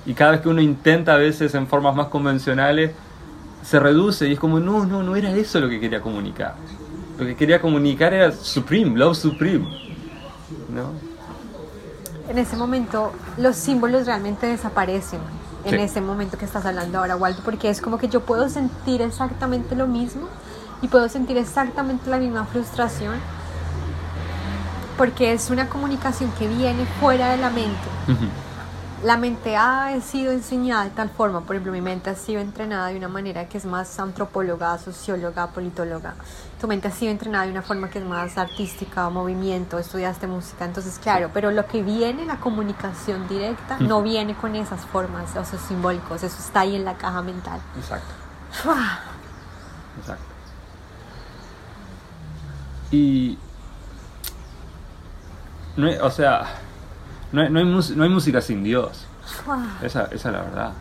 y 0.07 0.15
cada 0.15 0.33
vez 0.33 0.41
que 0.41 0.49
uno 0.49 0.61
intenta 0.61 1.15
a 1.15 1.17
veces 1.19 1.55
en 1.55 1.67
formas 1.67 1.95
más 1.95 2.09
convencionales 2.09 2.93
se 3.63 3.79
reduce 3.79 4.29
y 4.29 4.33
es 4.33 4.39
como, 4.39 4.59
no, 4.59 4.87
no, 4.87 5.03
no 5.03 5.17
era 5.17 5.31
eso 5.31 5.61
lo 5.61 5.69
que 5.69 5.79
quería 5.79 6.01
comunicar. 6.01 6.55
Lo 7.19 7.27
que 7.27 7.37
quería 7.37 7.61
comunicar 7.61 8.15
era 8.15 8.33
Supreme, 8.33 8.97
Love 8.97 9.17
Supreme. 9.17 9.67
¿No? 10.75 10.93
En 12.29 12.39
ese 12.39 12.57
momento 12.57 13.13
los 13.37 13.57
símbolos 13.57 14.07
realmente 14.07 14.47
desaparecen. 14.47 15.21
En 15.65 15.71
Sí. 15.73 15.77
ese 15.83 16.01
momento 16.01 16.39
que 16.39 16.45
estás 16.47 16.65
hablando 16.65 16.99
ahora, 16.99 17.17
Waldo, 17.17 17.43
porque 17.45 17.69
es 17.69 17.81
como 17.81 17.99
que 17.99 18.09
yo 18.09 18.21
puedo 18.21 18.49
sentir 18.49 19.03
exactamente 19.03 19.75
lo 19.77 19.87
mismo 19.87 20.29
y 20.83 20.89
puedo 20.89 21.09
sentir 21.09 21.37
exactamente 21.37 22.09
la 22.09 22.19
misma 22.19 22.47
frustración 22.47 23.15
porque 24.97 25.33
es 25.33 25.49
una 25.51 25.69
comunicación 25.69 26.31
que 26.39 26.47
viene 26.47 26.85
fuera 27.01 27.31
de 27.31 27.39
la 27.39 27.49
mente. 27.51 27.89
La 29.03 29.17
mente 29.17 29.57
ha 29.57 29.99
sido 30.03 30.31
enseñada 30.31 30.85
de 30.85 30.91
tal 30.91 31.09
forma, 31.09 31.41
por 31.41 31.57
ejemplo, 31.57 31.73
mi 31.73 31.81
mente 31.81 32.11
ha 32.11 32.15
sido 32.15 32.43
entrenada 32.43 32.89
de 32.89 32.99
una 32.99 33.09
manera 33.09 33.49
que 33.49 33.57
es 33.57 33.65
más 33.65 33.99
antropóloga, 33.99 34.77
socióloga, 34.77 35.47
politóloga. 35.47 36.17
Tu 36.61 36.69
mente 36.69 36.89
ha 36.89 36.91
sido 36.91 37.11
entrenada 37.11 37.47
de 37.47 37.51
una 37.51 37.63
forma 37.63 37.89
que 37.89 37.99
es 37.99 38.05
más 38.05 38.37
artística, 38.37 39.09
movimiento, 39.09 39.79
estudiaste 39.79 40.27
música. 40.27 40.67
Entonces, 40.67 40.99
claro, 40.99 41.31
pero 41.33 41.51
lo 41.51 41.67
que 41.67 41.83
viene, 41.83 42.27
la 42.27 42.37
comunicación 42.37 43.27
directa, 43.27 43.79
no 43.79 44.03
viene 44.03 44.35
con 44.35 44.55
esas 44.55 44.85
formas, 44.85 45.35
esos 45.35 45.63
simbólicos, 45.63 46.23
eso 46.23 46.37
está 46.39 46.61
ahí 46.61 46.77
en 46.77 46.85
la 46.85 46.99
caja 46.99 47.23
mental. 47.23 47.59
Exacto, 47.79 48.13
¡Fua! 48.53 48.99
exacto. 49.99 50.25
Y... 52.91 53.39
No 55.77 55.89
o 56.05 56.11
sea, 56.11 56.49
no 57.33 57.43
hay, 57.43 57.51
no 57.51 57.59
hay 57.61 57.65
no 57.97 58.05
hay 58.05 58.11
música 58.11 58.41
sin 58.41 58.63
Dios. 58.65 59.07
Esa, 59.83 60.05
esa 60.07 60.15
es 60.15 60.25
la 60.25 60.43
verdad. 60.43 60.73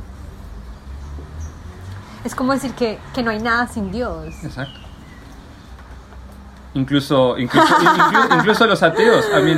Es 2.23 2.35
como 2.35 2.53
decir 2.53 2.73
que, 2.73 2.99
que 3.13 3.23
no 3.23 3.31
hay 3.31 3.39
nada 3.39 3.67
sin 3.67 3.91
Dios. 3.91 4.33
Exacto. 4.43 4.79
Incluso, 6.73 7.37
incluso, 7.37 7.67
inclu- 7.79 8.37
incluso 8.37 8.67
los 8.67 8.81
ateos. 8.83 9.25
A 9.33 9.39
mí, 9.39 9.57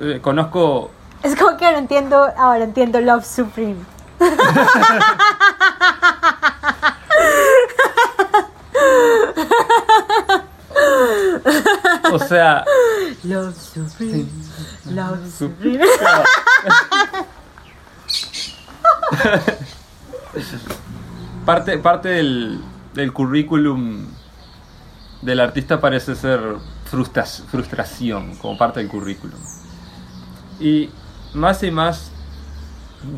eh, 0.00 0.20
conozco 0.22 0.90
Es 1.22 1.36
como 1.36 1.56
que 1.56 1.64
ahora 1.66 1.78
entiendo, 1.78 2.28
ahora 2.36 2.64
entiendo 2.64 3.00
Love 3.00 3.24
Supreme. 3.24 3.76
O 12.12 12.18
sea, 12.18 12.64
Love 13.24 13.54
Supreme. 13.56 14.26
Love 14.90 15.30
Supreme. 15.38 15.84
parte, 21.44 21.78
parte 21.78 22.08
del, 22.10 22.60
del 22.94 23.12
currículum 23.12 24.06
del 25.22 25.40
artista 25.40 25.80
parece 25.80 26.14
ser 26.14 26.40
frustra- 26.90 27.26
frustración, 27.26 28.36
como 28.36 28.56
parte 28.56 28.80
del 28.80 28.88
currículum. 28.88 29.38
Y 30.58 30.90
más 31.34 31.62
y 31.62 31.70
más 31.70 32.10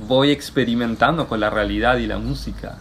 voy 0.09 0.31
experimentando 0.31 1.29
con 1.29 1.41
la 1.41 1.51
realidad 1.51 1.97
y 1.97 2.07
la 2.07 2.19
música. 2.19 2.79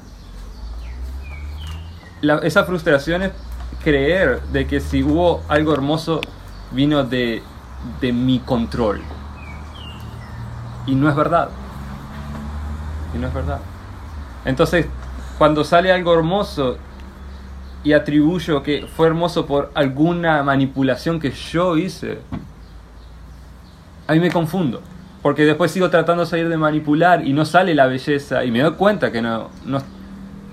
La- 2.21 2.39
esa 2.39 2.63
frustración 2.63 3.23
es 3.23 3.31
creer 3.83 4.41
de 4.51 4.67
que 4.67 4.79
si 4.79 5.03
hubo 5.03 5.41
algo 5.47 5.73
hermoso 5.73 6.21
vino 6.71 7.03
de, 7.03 7.41
de 7.99 8.13
mi 8.13 8.39
control. 8.39 9.01
Y 10.85 10.95
no 10.95 11.09
es 11.09 11.15
verdad. 11.15 11.49
Y 13.13 13.17
no 13.17 13.27
es 13.27 13.33
verdad. 13.33 13.59
Entonces, 14.45 14.87
cuando 15.37 15.63
sale 15.63 15.91
algo 15.91 16.13
hermoso 16.13 16.77
y 17.83 17.93
atribuyo 17.93 18.61
que 18.63 18.87
fue 18.87 19.07
hermoso 19.07 19.45
por 19.45 19.71
alguna 19.73 20.43
manipulación 20.43 21.19
que 21.19 21.31
yo 21.31 21.77
hice, 21.77 22.19
ahí 24.07 24.19
me 24.19 24.31
confundo. 24.31 24.81
Porque 25.21 25.45
después 25.45 25.71
sigo 25.71 25.89
tratando 25.89 26.23
de 26.23 26.29
salir 26.29 26.49
de 26.49 26.57
manipular 26.57 27.25
y 27.25 27.33
no 27.33 27.45
sale 27.45 27.75
la 27.75 27.85
belleza 27.85 28.43
y 28.43 28.51
me 28.51 28.61
doy 28.61 28.73
cuenta 28.73 29.11
que 29.11 29.21
no, 29.21 29.49
no 29.65 29.79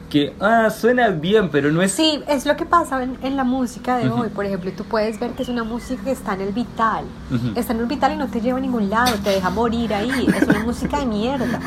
que 0.09 0.35
ah, 0.41 0.71
suena 0.71 1.09
bien, 1.09 1.51
pero 1.51 1.71
no 1.71 1.83
es 1.83 1.93
Sí, 1.93 2.23
es 2.29 2.47
lo 2.47 2.57
que 2.57 2.65
pasa 2.65 3.03
en, 3.03 3.19
en 3.23 3.37
la 3.37 3.45
música 3.45 3.99
de 3.99 4.09
hoy. 4.09 4.29
Por 4.29 4.45
ejemplo, 4.45 4.71
tú 4.77 4.85
puedes 4.85 5.19
ver 5.19 5.33
que 5.33 5.43
es 5.43 5.49
una 5.49 5.65
música 5.65 6.03
que 6.05 6.13
está 6.13 6.35
en 6.35 6.43
el 6.43 6.53
vital. 6.53 7.05
Está 7.55 7.73
en 7.73 7.81
el 7.81 7.87
vital 7.87 8.13
y 8.13 8.17
no 8.17 8.29
te 8.29 8.41
lleva 8.41 8.59
a 8.59 8.61
ningún 8.61 8.89
lado, 8.89 9.15
te 9.23 9.31
deja 9.31 9.51
morir 9.51 9.93
ahí. 9.93 10.27
Es 10.35 10.49
una 10.49 10.61
música 10.61 11.01
de 11.01 11.07
mierda. 11.07 11.61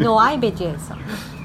No 0.00 0.20
hay 0.20 0.38
belleza. 0.38 0.96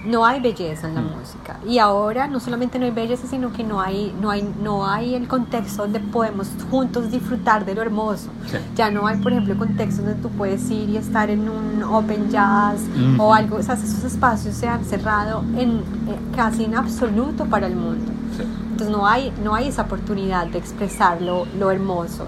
No 0.06 0.25
hay 0.25 0.39
belleza 0.39 0.88
en 0.88 0.96
la 0.96 1.01
música. 1.01 1.58
Y 1.68 1.77
ahora 1.79 2.27
no 2.27 2.39
solamente 2.39 2.79
no 2.79 2.86
hay 2.86 2.91
belleza, 2.91 3.27
sino 3.27 3.51
que 3.51 3.63
no 3.65 3.82
hay, 3.82 4.15
no 4.22 4.29
hay, 4.29 4.48
no 4.63 4.88
hay 4.88 5.13
el 5.13 5.27
contexto 5.27 5.84
donde 5.84 6.00
podemos 6.00 6.48
juntos 6.72 7.12
disfrutar 7.12 7.65
de 7.65 7.75
lo 7.75 7.82
hermoso. 7.82 8.29
Sí. 8.50 8.58
Ya 8.75 8.89
no 8.91 9.08
hay, 9.08 9.18
por 9.18 9.34
ejemplo, 9.34 9.58
contextos 9.58 10.06
donde 10.06 10.22
tú 10.22 10.29
puedes 10.29 10.70
ir 10.72 10.89
y 10.89 10.98
estar 10.98 11.29
en 11.29 11.50
un 11.50 11.84
open 11.84 12.29
jazz 12.29 12.79
o 13.18 13.34
algo. 13.34 13.58
O 13.58 13.63
sea, 13.63 13.75
esos 13.75 14.03
espacios 14.06 14.56
se 14.56 14.68
han 14.70 14.86
cerrado 14.86 15.44
en, 15.58 15.79
eh, 15.79 15.84
casi 16.36 16.63
en 16.63 16.75
absoluto 16.75 17.46
para 17.46 17.68
el 17.68 17.75
mundo. 17.75 18.12
Sí, 18.38 18.44
Entonces 18.72 18.89
no 18.96 19.06
hay, 19.06 19.34
no 19.44 19.53
hay 19.53 19.68
esa 19.68 19.82
oportunidad 19.82 20.48
de 20.48 20.60
expresar 20.60 21.22
lo, 21.22 21.46
lo 21.58 21.72
hermoso. 21.72 22.25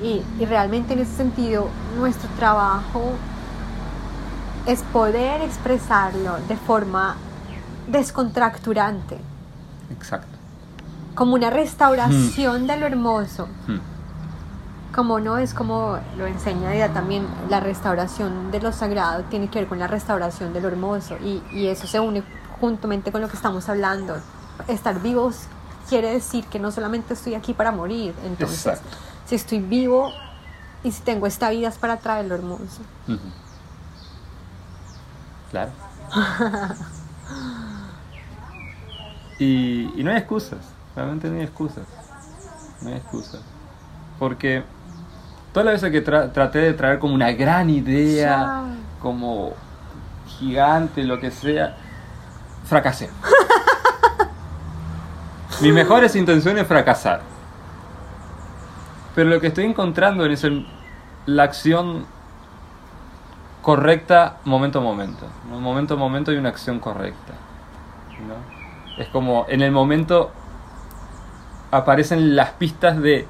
sí. 0.00 0.22
Y, 0.38 0.42
y 0.42 0.46
realmente 0.46 0.92
en 0.92 1.00
ese 1.00 1.16
sentido 1.16 1.66
nuestro 1.98 2.28
trabajo 2.38 3.02
es 4.68 4.82
poder 4.82 5.40
expresarlo 5.40 6.36
de 6.46 6.54
forma 6.54 7.16
descontracturante, 7.86 9.16
exacto. 9.90 10.28
como 11.14 11.34
una 11.34 11.48
restauración 11.48 12.66
de 12.66 12.76
lo 12.76 12.86
hermoso. 12.86 13.48
Hmm. 13.66 13.78
Como 14.94 15.20
no 15.20 15.38
es 15.38 15.54
como 15.54 15.98
lo 16.18 16.26
enseña 16.26 16.74
ella 16.74 16.92
también, 16.92 17.26
la 17.48 17.60
restauración 17.60 18.50
de 18.50 18.60
lo 18.60 18.72
sagrado 18.72 19.24
tiene 19.24 19.48
que 19.48 19.60
ver 19.60 19.68
con 19.68 19.78
la 19.78 19.86
restauración 19.86 20.52
de 20.52 20.60
lo 20.60 20.68
hermoso 20.68 21.16
y, 21.24 21.42
y 21.50 21.68
eso 21.68 21.86
se 21.86 21.98
une 21.98 22.22
juntamente 22.60 23.10
con 23.10 23.22
lo 23.22 23.28
que 23.28 23.36
estamos 23.36 23.70
hablando. 23.70 24.16
Estar 24.66 25.00
vivos 25.00 25.44
quiere 25.88 26.12
decir 26.12 26.44
que 26.44 26.58
no 26.58 26.70
solamente 26.72 27.14
estoy 27.14 27.34
aquí 27.34 27.54
para 27.54 27.72
morir, 27.72 28.14
entonces 28.22 28.66
Exacto. 28.66 28.98
si 29.24 29.34
estoy 29.34 29.60
vivo 29.60 30.12
y 30.84 30.92
si 30.92 31.00
tengo 31.02 31.26
esta 31.26 31.48
vida 31.48 31.68
es 31.68 31.78
para 31.78 31.96
traer 31.96 32.26
lo 32.26 32.34
hermoso. 32.34 32.82
Claro. 35.50 35.70
y, 39.38 39.92
y 40.00 40.04
no 40.04 40.10
hay 40.10 40.16
excusas, 40.18 40.58
realmente 40.96 41.28
no 41.28 41.36
hay 41.36 41.42
excusas. 41.44 41.84
No 42.82 42.88
hay 42.90 42.96
excusas. 42.96 43.40
Porque 44.18 44.62
todas 45.52 45.66
las 45.66 45.74
veces 45.82 45.92
que 45.92 46.04
tra- 46.04 46.32
traté 46.32 46.58
de 46.58 46.74
traer 46.74 46.98
como 46.98 47.14
una 47.14 47.30
gran 47.32 47.70
idea, 47.70 48.64
como 49.00 49.52
gigante, 50.26 51.04
lo 51.04 51.20
que 51.20 51.30
sea, 51.30 51.76
fracasé. 52.64 53.10
mis 55.60 55.72
mejores 55.72 56.14
intenciones 56.16 56.66
fracasar. 56.66 57.20
Pero 59.14 59.30
lo 59.30 59.40
que 59.40 59.48
estoy 59.48 59.64
encontrando 59.64 60.24
es 60.26 60.44
el- 60.44 60.66
la 61.26 61.44
acción 61.44 62.06
correcta 63.68 64.38
momento 64.46 64.78
a 64.78 64.82
momento. 64.82 65.26
¿no? 65.50 65.60
Momento 65.60 65.92
a 65.92 65.96
momento 65.98 66.30
hay 66.30 66.38
una 66.38 66.48
acción 66.48 66.80
correcta. 66.80 67.34
¿no? 68.26 68.34
Es 69.02 69.08
como 69.08 69.44
en 69.46 69.60
el 69.60 69.72
momento 69.72 70.30
aparecen 71.70 72.34
las 72.34 72.52
pistas 72.52 72.98
de, 72.98 73.26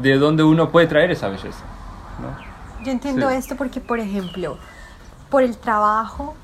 de 0.00 0.16
dónde 0.16 0.44
uno 0.44 0.70
puede 0.70 0.86
traer 0.86 1.10
esa 1.10 1.28
belleza. 1.28 1.62
¿no? 2.22 2.82
Yo 2.86 2.90
entiendo 2.90 3.28
Sí. 3.28 3.36
esto 3.36 3.54
porque, 3.56 3.82
por 3.82 4.00
ejemplo, 4.00 4.56
por 5.28 5.42
el 5.42 5.58
trabajo 5.58 6.34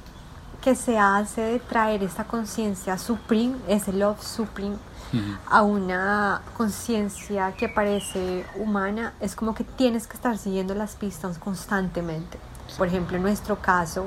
que 0.60 0.74
se 0.74 0.98
hace 0.98 1.40
de 1.40 1.58
traer 1.58 2.02
esa 2.02 2.24
conciencia 2.24 2.98
supreme, 2.98 3.56
ese 3.66 3.94
love 3.94 4.22
supreme, 4.22 4.76
a 5.50 5.62
una 5.62 6.42
conciencia 6.54 7.52
que 7.52 7.70
parece 7.70 8.44
humana, 8.56 9.14
es 9.20 9.34
como 9.34 9.54
que 9.54 9.64
tienes 9.64 10.06
que 10.06 10.16
estar 10.16 10.36
siguiendo 10.36 10.74
las 10.74 10.96
pistas 10.96 11.38
constantemente. 11.38 12.38
Por 12.78 12.86
ejemplo, 12.88 13.16
en 13.16 13.22
nuestro 13.22 13.56
caso, 13.60 14.06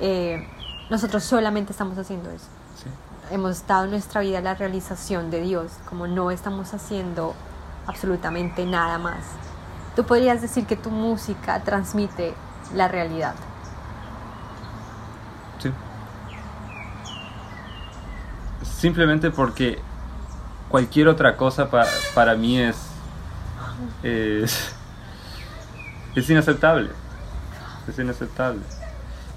eh, 0.00 0.46
nosotros 0.90 1.24
solamente 1.24 1.72
estamos 1.72 1.96
haciendo 1.98 2.30
eso. 2.30 2.46
Sí. 2.82 2.90
Hemos 3.34 3.66
dado 3.66 3.86
nuestra 3.86 4.20
vida 4.20 4.40
la 4.40 4.54
realización 4.54 5.30
de 5.30 5.40
Dios, 5.40 5.72
como 5.88 6.06
no 6.06 6.30
estamos 6.30 6.74
haciendo 6.74 7.34
absolutamente 7.86 8.64
nada 8.66 8.98
más. 8.98 9.18
Tú 9.96 10.04
podrías 10.04 10.40
decir 10.42 10.66
que 10.66 10.76
tu 10.76 10.90
música 10.90 11.60
transmite 11.62 12.34
la 12.74 12.86
realidad. 12.88 13.34
Sí. 15.58 15.72
Simplemente 18.62 19.30
porque 19.30 19.78
cualquier 20.68 21.08
otra 21.08 21.36
cosa 21.36 21.70
pa- 21.70 21.86
para 22.14 22.34
mí 22.34 22.58
es, 22.58 22.76
es 24.02 24.72
es 26.14 26.30
inaceptable. 26.30 26.90
Es 27.88 27.98
inaceptable. 27.98 28.60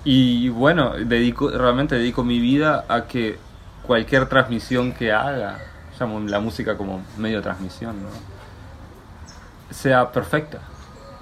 Y 0.04 0.50
bueno, 0.50 0.94
dedico 0.94 1.50
realmente 1.50 1.96
dedico 1.96 2.24
mi 2.24 2.40
vida 2.40 2.86
a 2.88 3.06
que 3.06 3.38
cualquier 3.84 4.28
transmisión 4.28 4.94
que 4.94 5.12
haga, 5.12 5.60
llamo 6.00 6.20
la 6.22 6.40
música 6.40 6.78
como 6.78 7.02
medio 7.18 7.38
de 7.38 7.44
transmisión, 7.44 8.02
¿no? 8.02 8.10
sea 9.74 10.12
perfecta. 10.12 10.60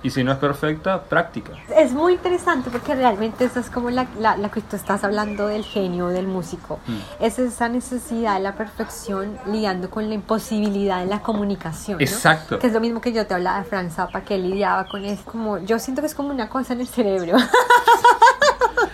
Y 0.08 0.10
si 0.10 0.24
no 0.24 0.32
es 0.32 0.38
perfecta, 0.38 1.04
práctica. 1.04 1.52
Es 1.76 1.92
muy 1.92 2.14
interesante 2.14 2.70
porque 2.70 2.96
realmente 2.96 3.44
eso 3.44 3.60
es 3.60 3.70
como 3.70 3.90
la, 3.90 4.08
la, 4.18 4.38
la 4.38 4.50
que 4.50 4.62
tú 4.62 4.78
estás 4.78 5.04
hablando 5.04 5.48
del 5.48 5.66
genio, 5.66 6.08
del 6.08 6.28
músico. 6.28 6.80
Mm. 6.88 6.98
Es 7.20 7.40
esa 7.40 7.68
necesidad 7.68 8.36
de 8.36 8.40
la 8.40 8.56
perfección 8.56 9.38
lidiando 9.48 9.90
con 9.90 10.08
la 10.08 10.16
imposibilidad 10.16 11.02
de 11.02 11.08
la 11.08 11.22
comunicación. 11.22 11.98
¿no? 11.98 12.06
Exacto. 12.06 12.58
Que 12.58 12.68
es 12.68 12.74
lo 12.74 12.80
mismo 12.80 13.02
que 13.02 13.12
yo 13.12 13.28
te 13.28 13.34
hablaba 13.34 13.58
de 13.58 13.66
Frank 13.66 13.92
Zappa, 13.92 14.22
que 14.22 14.36
él 14.36 14.50
lidiaba 14.50 14.86
con 14.86 15.04
eso. 15.04 15.24
Como, 15.26 15.58
yo 15.58 15.78
siento 15.78 16.02
que 16.02 16.08
es 16.08 16.16
como 16.16 16.30
una 16.30 16.48
cosa 16.48 16.72
en 16.72 16.80
el 16.80 16.88
cerebro. 16.88 17.36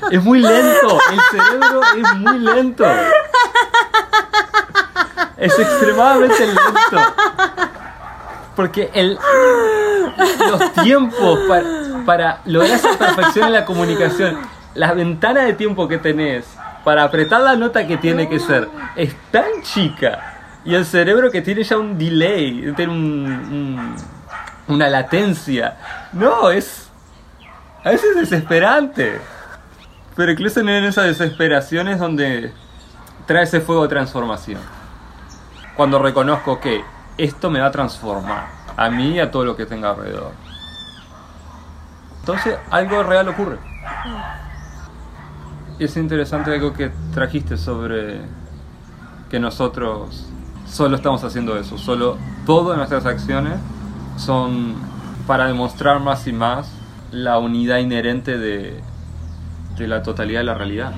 Es 0.10 0.24
muy 0.24 0.42
lento, 0.42 1.00
el 1.12 1.20
cerebro 1.32 1.82
es 1.96 2.16
muy 2.16 2.40
lento. 2.40 2.86
Es 5.38 5.60
extremadamente 5.60 6.48
lento. 6.48 7.14
Porque 8.56 8.90
el, 8.94 9.18
los 10.50 10.74
tiempos 10.84 11.40
para, 11.48 11.66
para 12.06 12.42
lograr 12.46 12.76
esa 12.76 12.98
perfección 12.98 13.48
en 13.48 13.54
la 13.54 13.66
comunicación, 13.66 14.38
la 14.76 14.94
ventana 14.94 15.42
de 15.42 15.54
tiempo 15.54 15.88
que 15.88 15.98
tenés 15.98 16.46
para 16.84 17.04
apretar 17.04 17.42
la 17.42 17.56
nota 17.56 17.88
que 17.88 17.98
tiene 17.98 18.28
que 18.30 18.40
ser 18.40 18.70
es 18.96 19.16
tan 19.32 19.62
chica. 19.64 20.30
Y 20.66 20.76
el 20.76 20.86
cerebro 20.86 21.30
que 21.32 21.42
tiene 21.42 21.64
ya 21.64 21.78
un 21.78 21.98
delay, 21.98 22.72
tiene 22.76 22.92
un- 22.94 23.96
un- 24.70 24.76
una 24.76 24.88
latencia. 24.90 25.78
No, 26.14 26.50
es. 26.52 26.90
A 27.84 27.90
veces 27.90 28.12
es 28.12 28.30
desesperante. 28.30 29.20
Pero 30.16 30.32
incluso 30.32 30.60
en 30.62 30.70
esa 30.70 31.02
desesperación 31.04 31.88
es 31.88 32.00
donde 32.00 32.54
trae 33.26 33.44
ese 33.44 33.60
fuego 33.62 33.84
de 33.84 33.90
transformación. 33.90 34.62
Cuando 35.76 36.00
reconozco 36.00 36.60
que 36.60 36.84
esto 37.18 37.50
me 37.50 37.60
va 37.60 37.68
a 37.68 37.72
transformar 37.72 38.48
a 38.76 38.90
mí 38.90 39.16
y 39.16 39.20
a 39.20 39.32
todo 39.32 39.46
lo 39.46 39.56
que 39.56 39.66
tenga 39.66 39.92
alrededor. 39.92 40.32
Entonces 42.20 42.58
algo 42.70 43.04
real 43.04 43.28
ocurre. 43.30 43.58
Es 45.80 45.98
interesante 45.98 46.54
algo 46.54 46.74
que 46.74 46.92
trajiste 47.14 47.58
sobre 47.58 48.22
que 49.30 49.40
nosotros 49.40 50.30
solo 50.66 50.96
estamos 50.96 51.24
haciendo 51.24 51.58
eso, 51.58 51.78
solo 51.78 52.18
todas 52.46 52.78
nuestras 52.78 53.06
acciones 53.06 53.60
son 54.18 54.76
para 55.28 55.48
demostrar 55.48 56.00
más 56.00 56.28
y 56.28 56.34
más 56.34 56.72
la 57.12 57.38
unidad 57.40 57.78
inherente 57.78 58.38
de, 58.38 58.82
de 59.78 59.88
la 59.88 60.04
totalidad 60.04 60.40
de 60.40 60.46
la 60.46 60.54
realidad. 60.54 60.94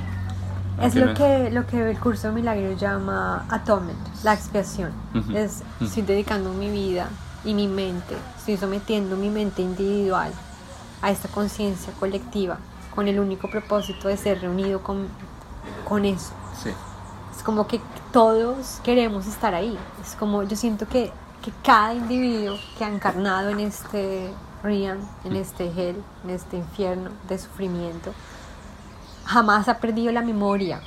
Es 0.81 0.95
lo 0.95 1.07
no 1.07 1.13
que, 1.13 1.49
lo 1.51 1.65
que 1.65 1.89
el 1.89 1.99
curso 1.99 2.27
de 2.27 2.33
milagros 2.33 2.79
llama 2.79 3.45
atonement, 3.49 3.97
la 4.23 4.33
expiación. 4.33 4.91
Es, 5.33 5.63
estoy 5.79 6.03
dedicando 6.03 6.51
mi 6.51 6.69
vida 6.69 7.07
y 7.43 7.53
mi 7.53 7.67
mente, 7.67 8.15
estoy 8.37 8.57
sometiendo 8.57 9.15
mi 9.15 9.29
mente 9.29 9.61
individual 9.61 10.31
a 11.01 11.11
esta 11.11 11.27
conciencia 11.29 11.93
colectiva 11.99 12.57
con 12.93 13.07
el 13.07 13.19
único 13.19 13.49
propósito 13.49 14.07
de 14.07 14.17
ser 14.17 14.41
reunido 14.41 14.81
con, 14.81 15.07
con 15.87 16.05
eso. 16.05 16.33
Sí, 16.61 16.71
Es 17.35 17.43
como 17.43 17.67
que 17.67 17.79
todos 18.11 18.79
queremos 18.83 19.27
estar 19.27 19.53
ahí. 19.53 19.77
Es 20.01 20.15
como 20.15 20.43
yo 20.43 20.55
siento 20.55 20.87
que, 20.87 21.11
que 21.41 21.51
cada 21.63 21.93
individuo 21.93 22.57
que 22.77 22.85
ha 22.85 22.89
encarnado 22.89 23.49
en 23.49 23.59
este 23.59 24.31
Rian, 24.63 24.99
en 25.23 25.35
este 25.35 25.65
hell, 25.65 26.01
en 26.23 26.29
este 26.31 26.57
infierno 26.57 27.11
de 27.29 27.37
sufrimiento, 27.37 28.13
jamás 29.25 29.67
ha 29.67 29.79
perdido 29.79 30.11
la 30.11 30.21
memoria. 30.21 30.81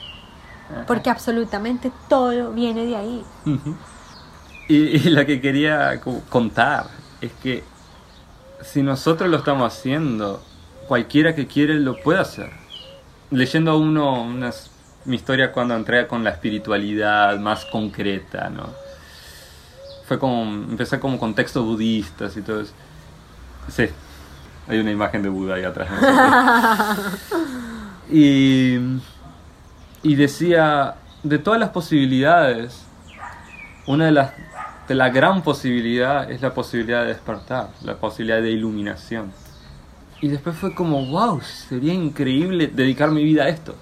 Porque 0.86 1.10
absolutamente 1.10 1.92
todo 2.08 2.52
viene 2.52 2.86
de 2.86 2.96
ahí. 2.96 3.24
Y, 4.66 4.76
y 4.96 5.10
lo 5.10 5.24
que 5.26 5.40
quería 5.40 6.00
co- 6.00 6.24
contar 6.28 6.90
es 7.20 7.32
que 7.34 7.64
si 8.60 8.82
nosotros 8.82 9.30
lo 9.30 9.38
estamos 9.38 9.72
haciendo, 9.74 10.44
cualquiera 10.88 11.34
que 11.34 11.46
quiere 11.46 11.74
lo 11.76 12.02
puede 12.02 12.20
hacer. 12.20 12.52
Leyendo 13.30 13.72
a 13.72 13.76
uno 13.78 14.22
unas, 14.22 14.70
mi 15.04 15.16
historia 15.16 15.52
cuando 15.52 15.76
entré 15.76 16.06
con 16.08 16.24
la 16.24 16.30
espiritualidad 16.30 17.38
más 17.40 17.66
concreta, 17.66 18.50
¿no? 18.50 18.78
Fue 20.06 20.18
como, 20.18 20.42
empecé 20.44 20.98
como 21.00 21.18
con 21.18 21.34
textos 21.34 21.64
budistas 21.64 22.36
y 22.36 22.42
todo 22.42 22.60
eso. 22.62 22.72
Sí, 23.68 23.86
hay 24.68 24.78
una 24.80 24.90
imagen 24.92 25.22
de 25.22 25.28
Buda 25.28 25.56
ahí 25.56 25.64
atrás. 25.64 25.88
y, 28.10 28.78
y 30.02 30.14
decía, 30.14 30.96
de 31.22 31.38
todas 31.38 31.60
las 31.60 31.70
posibilidades, 31.70 32.84
una 33.86 34.06
de 34.06 34.12
las 34.12 34.32
de 34.88 34.94
la 34.94 35.10
gran 35.10 35.42
posibilidad 35.42 36.30
es 36.30 36.40
la 36.40 36.54
posibilidad 36.54 37.02
de 37.02 37.08
despertar, 37.08 37.68
la 37.84 37.96
posibilidad 37.96 38.40
de 38.40 38.50
iluminación. 38.50 39.30
Y 40.20 40.28
después 40.28 40.56
fue 40.56 40.74
como, 40.74 41.04
wow, 41.06 41.40
sería 41.42 41.92
increíble 41.92 42.68
dedicar 42.68 43.10
mi 43.10 43.22
vida 43.22 43.44
a 43.44 43.48
esto. 43.48 43.74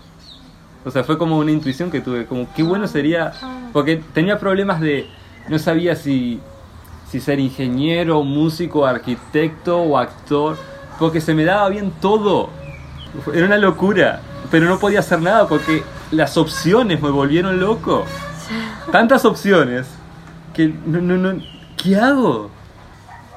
O 0.85 0.91
sea, 0.91 1.05
fue 1.05 1.17
como 1.17 1.39
una 1.39 1.53
intuición 1.53 1.91
que 1.91 2.01
tuve, 2.01 2.27
como 2.27 2.53
qué 2.55 2.63
bueno 2.63 2.87
sería, 2.89 3.33
porque 3.73 4.03
tenía 4.13 4.39
problemas 4.39 4.81
de, 4.81 5.07
no 5.49 5.59
sabía 5.59 5.95
si, 5.95 6.41
si 7.09 7.21
ser 7.21 7.39
ingeniero, 7.39 8.23
músico, 8.25 8.85
arquitecto 8.85 9.81
o 9.81 9.97
actor, 9.97 10.59
porque 10.99 11.21
se 11.21 11.35
me 11.35 11.45
daba 11.45 11.69
bien 11.69 11.93
todo. 12.01 12.51
Era 13.33 13.47
una 13.47 13.57
locura, 13.59 14.21
pero 14.51 14.67
no 14.67 14.79
podía 14.79 15.01
hacer 15.01 15.21
nada 15.21 15.47
porque 15.49 15.83
las 16.11 16.37
opciones 16.37 17.01
me 17.03 17.11
volvieron 17.11 17.59
loco. 17.61 18.05
Tantas 18.93 19.25
opciones 19.25 19.87
que 20.55 20.69
no, 20.69 21.01
no, 21.01 21.17
no, 21.17 21.43
¿qué 21.77 21.97
hago? 21.97 22.51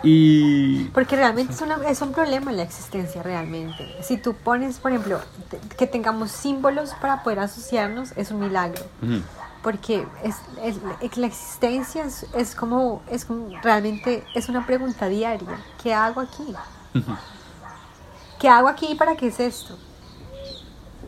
Y 0.02 0.86
Porque 0.86 1.16
realmente 1.18 1.52
es, 1.54 1.62
una- 1.62 1.76
es 1.88 2.02
un 2.02 2.14
problema 2.14 2.52
en 2.52 2.58
la 2.58 2.64
existencia 2.64 3.22
realmente. 3.22 3.86
Si 4.02 4.18
tú 4.18 4.34
pones, 4.34 4.78
por 4.80 4.92
ejemplo, 4.92 5.20
que 5.78 5.88
tengamos 5.88 6.32
símbolos 6.32 6.92
para 7.02 7.22
poder 7.24 7.40
asociarnos, 7.40 8.14
es 8.16 8.32
un 8.32 8.40
milagro. 8.40 8.82
Porque 9.62 10.08
es, 10.24 10.36
es- 10.64 11.18
la 11.18 11.28
existencia 11.28 12.06
es, 12.06 12.26
es 12.34 12.56
como, 12.56 13.02
es 13.12 13.26
como- 13.26 13.50
realmente 13.62 14.24
es 14.36 14.48
una 14.48 14.66
pregunta 14.66 15.08
diaria. 15.10 15.58
¿Qué 15.84 15.94
hago 15.94 16.22
aquí? 16.22 16.44
Ujú. 16.96 17.12
¿Qué 18.40 18.48
hago 18.50 18.68
aquí 18.68 18.96
para 18.96 19.16
qué 19.16 19.28
es 19.28 19.40
esto? 19.40 19.76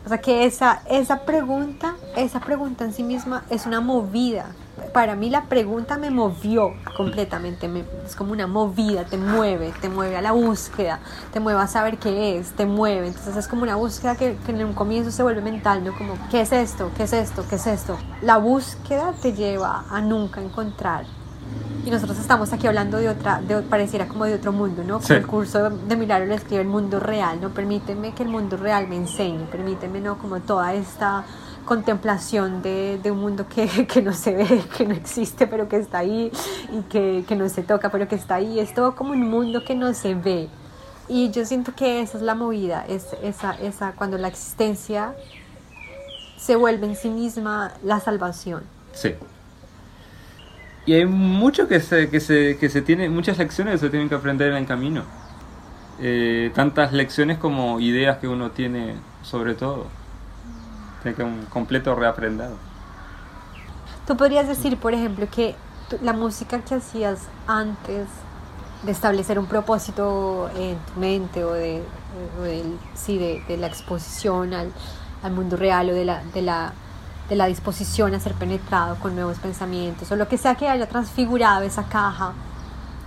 O 0.06 0.10
sea 0.10 0.20
que 0.20 0.46
esa, 0.46 0.82
esa 0.90 1.20
pregunta, 1.26 1.96
esa 2.16 2.40
pregunta 2.40 2.84
en 2.84 2.94
sí 2.94 3.04
misma 3.04 3.44
es 3.50 3.66
una 3.66 3.82
movida. 3.82 4.48
Para 4.94 5.16
mí 5.16 5.30
la 5.30 5.44
pregunta 5.44 5.98
me 5.98 6.10
movió 6.10 6.74
completamente, 6.98 7.68
me- 7.68 7.86
es 8.06 8.16
como 8.16 8.32
una 8.34 8.48
movida, 8.48 9.06
te 9.06 9.18
mueve, 9.18 9.72
te 9.80 9.90
mueve 9.90 10.18
a 10.18 10.22
la 10.22 10.32
búsqueda, 10.32 11.00
te 11.32 11.40
mueve 11.40 11.62
a 11.62 11.68
saber 11.68 11.98
qué 12.00 12.38
es, 12.38 12.52
te 12.54 12.66
mueve. 12.66 13.08
Entonces 13.08 13.38
es 13.38 13.48
como 13.48 13.62
una 13.62 13.76
búsqueda 13.76 14.16
que, 14.16 14.36
que 14.46 14.52
en 14.52 14.66
un 14.66 14.74
comienzo 14.74 15.12
se 15.12 15.24
vuelve 15.24 15.42
mental, 15.42 15.84
¿no? 15.84 15.96
Como, 15.96 16.16
¿qué 16.32 16.42
es 16.42 16.52
esto? 16.52 16.92
¿Qué 16.98 17.04
es 17.04 17.14
esto? 17.14 17.46
¿Qué 17.48 17.56
es 17.56 17.68
esto? 17.68 17.98
La 18.22 18.38
búsqueda 18.38 19.14
te 19.22 19.34
lleva 19.34 19.86
a 19.90 20.02
nunca 20.02 20.42
encontrar 20.42 21.06
y 21.86 21.90
nosotros 21.90 22.20
estamos 22.20 22.54
aquí 22.54 22.68
hablando 22.68 22.98
de 22.98 23.10
otra, 23.10 23.42
de, 23.42 23.62
pareciera 23.64 24.08
como 24.08 24.26
de 24.26 24.36
otro 24.36 24.52
mundo, 24.52 24.84
¿no? 24.84 24.96
Como 24.96 25.08
Sí. 25.08 25.14
el 25.14 25.26
curso 25.28 25.70
de 25.70 25.96
Milagro 25.96 26.28
lo 26.28 26.36
escribe 26.36 26.62
el 26.62 26.68
mundo 26.68 27.00
real, 27.00 27.40
¿no? 27.42 27.50
Permíteme 27.50 28.14
que 28.14 28.24
el 28.24 28.30
mundo 28.30 28.58
real 28.58 28.88
me 28.88 28.96
enseñe, 28.98 29.46
permíteme, 29.52 30.00
¿no? 30.02 30.18
Como 30.18 30.40
toda 30.42 30.74
esta 30.74 31.26
contemplación 31.66 32.62
de, 32.62 33.00
de 33.02 33.12
un 33.12 33.20
mundo 33.20 33.46
que, 33.48 33.68
que 33.88 34.02
no 34.02 34.14
se 34.14 34.36
ve, 34.36 34.64
que 34.78 34.86
no 34.86 34.94
existe, 34.94 35.48
pero 35.48 35.68
que 35.68 35.78
está 35.78 36.00
ahí, 36.00 36.32
y 36.72 36.82
que, 36.84 37.24
que 37.28 37.36
no 37.36 37.48
se 37.50 37.64
toca, 37.64 37.90
pero 37.90 38.08
que 38.08 38.16
está 38.16 38.36
ahí. 38.36 38.60
Es 38.60 38.74
todo 38.74 38.96
como 38.96 39.12
un 39.12 39.30
mundo 39.30 39.64
que 39.64 39.76
no 39.76 39.94
se 39.94 40.14
ve. 40.16 40.50
Y 41.08 41.32
yo 41.32 41.46
siento 41.46 41.74
que 41.76 42.02
esa 42.02 42.18
es 42.18 42.24
la 42.24 42.36
movida, 42.36 42.86
es 42.88 43.08
esa, 43.24 43.54
esa, 43.54 43.94
cuando 43.94 44.18
la 44.18 44.28
existencia 44.28 45.14
se 46.38 46.56
vuelve 46.56 46.88
en 46.88 46.96
sí 46.96 47.10
misma 47.10 47.74
la 47.84 48.00
salvación. 48.00 48.64
Sí. 48.94 49.14
Y 50.86 50.94
hay 50.94 51.06
mucho 51.06 51.68
que 51.68 51.80
se, 51.80 52.10
que 52.10 52.20
se, 52.20 52.58
que 52.60 52.70
se 52.70 52.82
tiene, 52.82 53.10
muchas 53.10 53.38
lecciones 53.38 53.74
que 53.76 53.78
se 53.80 53.90
tienen 53.92 54.10
que 54.10 54.16
aprender 54.16 54.52
en 54.52 54.58
el 54.58 54.66
camino. 54.68 55.06
Eh, 55.98 56.52
tantas 56.56 56.94
lecciones 56.94 57.38
como 57.40 57.80
ideas 57.80 58.20
que 58.20 58.28
uno 58.28 58.52
tiene 58.54 59.06
sobre 59.22 59.56
todo. 59.56 59.98
Tiene 61.02 61.16
que 61.18 61.24
un 61.24 61.48
completo 61.48 61.96
reaprendado. 61.96 62.64
Tú 64.06 64.18
podrías 64.18 64.48
decir, 64.48 64.80
por 64.80 64.94
ejemplo, 64.94 65.30
que 65.30 65.56
la 66.02 66.14
música 66.14 66.64
que 66.64 66.76
hacías 66.76 67.32
antes 67.48 68.08
de 68.82 68.92
establecer 68.92 69.38
un 69.40 69.48
propósito 69.48 70.50
en 70.56 70.86
tu 70.86 71.00
mente 71.00 71.44
o 71.44 71.54
de, 71.54 71.92
o 72.40 72.42
del- 72.42 72.80
sí, 72.94 73.18
de, 73.18 73.44
de 73.48 73.58
la 73.58 73.68
exposición 73.68 74.54
al, 74.54 74.74
al 75.22 75.32
mundo 75.34 75.58
real 75.58 75.90
o 75.90 75.94
de 75.94 76.06
la, 76.06 76.24
de, 76.26 76.42
la, 76.42 76.74
de 77.32 77.38
la 77.38 77.46
disposición 77.46 78.14
a 78.14 78.20
ser 78.20 78.34
penetrado 78.34 78.98
con 78.98 79.16
nuevos 79.16 79.38
pensamientos 79.38 80.12
o 80.12 80.18
lo 80.18 80.28
que 80.28 80.38
sea 80.38 80.56
que 80.56 80.68
haya 80.68 80.86
transfigurado 80.86 81.62
esa 81.62 81.86
caja, 81.86 82.34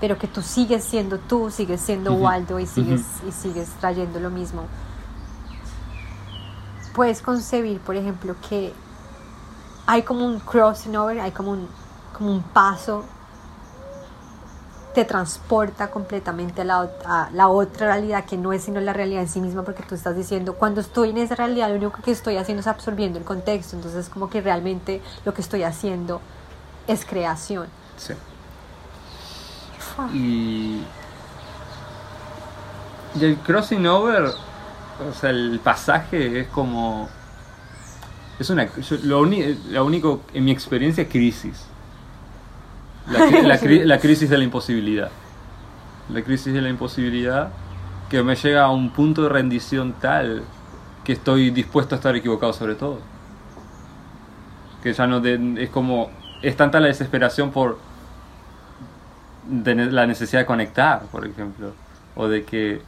pero 0.01 0.17
que 0.17 0.27
tú 0.27 0.41
sigues 0.41 0.83
siendo 0.83 1.19
tú, 1.19 1.51
sigues 1.51 1.83
siendo 1.83 2.15
Waldo 2.15 2.59
y 2.59 2.65
sigues, 2.65 3.03
y 3.29 3.33
sigues 3.33 3.69
trayendo 3.81 4.19
lo 4.21 4.31
mismo. 4.31 4.63
Puedes 6.95 7.21
concebir, 7.21 7.81
por 7.81 7.97
ejemplo, 7.97 8.35
que 8.49 8.73
hay 9.85 10.01
como 10.05 10.25
un 10.25 10.41
crossing 10.41 10.97
over, 10.97 11.21
hay 11.21 11.33
como 11.33 11.51
un, 11.51 11.69
como 12.17 12.33
un 12.33 12.43
paso, 12.43 13.05
te 14.95 15.05
transporta 15.05 15.91
completamente 15.91 16.63
a 16.63 16.65
la, 16.65 16.83
ot- 16.85 17.05
a 17.05 17.31
la 17.33 17.49
otra 17.49 17.89
realidad 17.89 18.25
que 18.25 18.37
no 18.37 18.53
es 18.53 18.63
sino 18.63 18.81
la 18.81 18.93
realidad 18.93 19.23
en 19.23 19.29
sí 19.29 19.41
misma, 19.41 19.63
porque 19.63 19.83
tú 19.83 19.95
estás 19.95 20.17
diciendo, 20.17 20.55
cuando 20.55 20.81
estoy 20.81 21.11
en 21.11 21.19
esa 21.19 21.35
realidad, 21.35 21.69
lo 21.69 21.75
único 21.75 22.01
que 22.03 22.13
estoy 22.13 22.37
haciendo 22.37 22.61
es 22.61 22.67
absorbiendo 22.67 23.19
el 23.19 23.25
contexto, 23.25 23.77
entonces 23.77 24.09
como 24.09 24.31
que 24.31 24.41
realmente 24.41 25.03
lo 25.25 25.35
que 25.35 25.43
estoy 25.43 25.65
haciendo 25.65 26.21
es 26.87 27.05
creación. 27.05 27.67
Sí. 27.97 28.15
Y, 30.13 30.83
y 33.21 33.25
el 33.25 33.37
crossing 33.39 33.87
over, 33.87 34.25
o 34.27 35.13
sea, 35.21 35.31
el 35.31 35.61
pasaje 35.63 36.41
es 36.41 36.49
como... 36.49 37.09
Es 38.39 38.51
una, 38.51 38.65
yo- 38.77 38.97
lo, 39.05 39.21
uni- 39.21 39.59
lo 39.71 39.85
único, 39.85 40.23
en 40.33 40.45
mi 40.45 40.51
experiencia, 40.51 41.09
crisis. 41.09 41.67
La, 43.07 43.27
cri- 43.29 43.43
la 43.43 43.59
cri- 43.61 43.85
la 43.85 43.99
crisis 43.99 44.29
de 44.31 44.39
la 44.39 44.45
imposibilidad. 44.45 45.11
La 46.09 46.23
crisis 46.23 46.53
de 46.53 46.61
la 46.63 46.69
imposibilidad 46.69 47.49
que 48.09 48.23
me 48.23 48.37
llega 48.37 48.65
a 48.65 48.71
un 48.71 48.91
punto 48.91 49.23
de 49.23 49.29
rendición 49.31 49.95
tal 49.95 50.43
que 51.05 51.13
estoy 51.15 51.51
dispuesto 51.51 51.95
a 51.95 51.99
estar 51.99 52.15
equivocado 52.17 52.53
sobre 52.53 52.75
todo. 52.75 52.99
Que 54.83 54.93
ya 54.93 55.07
no 55.07 55.21
de- 55.21 55.63
es 55.63 55.71
como 55.71 56.11
es 56.43 56.57
tanta 56.57 56.79
la 56.81 56.89
desesperación 56.89 57.51
por 57.51 57.79
de 59.49 59.75
la 59.75 60.07
necesidad 60.07 60.41
de 60.43 60.47
conectar, 60.47 61.03
por 61.11 61.27
ejemplo, 61.27 61.73
o 62.17 62.29
de 62.29 62.45
que 62.45 62.81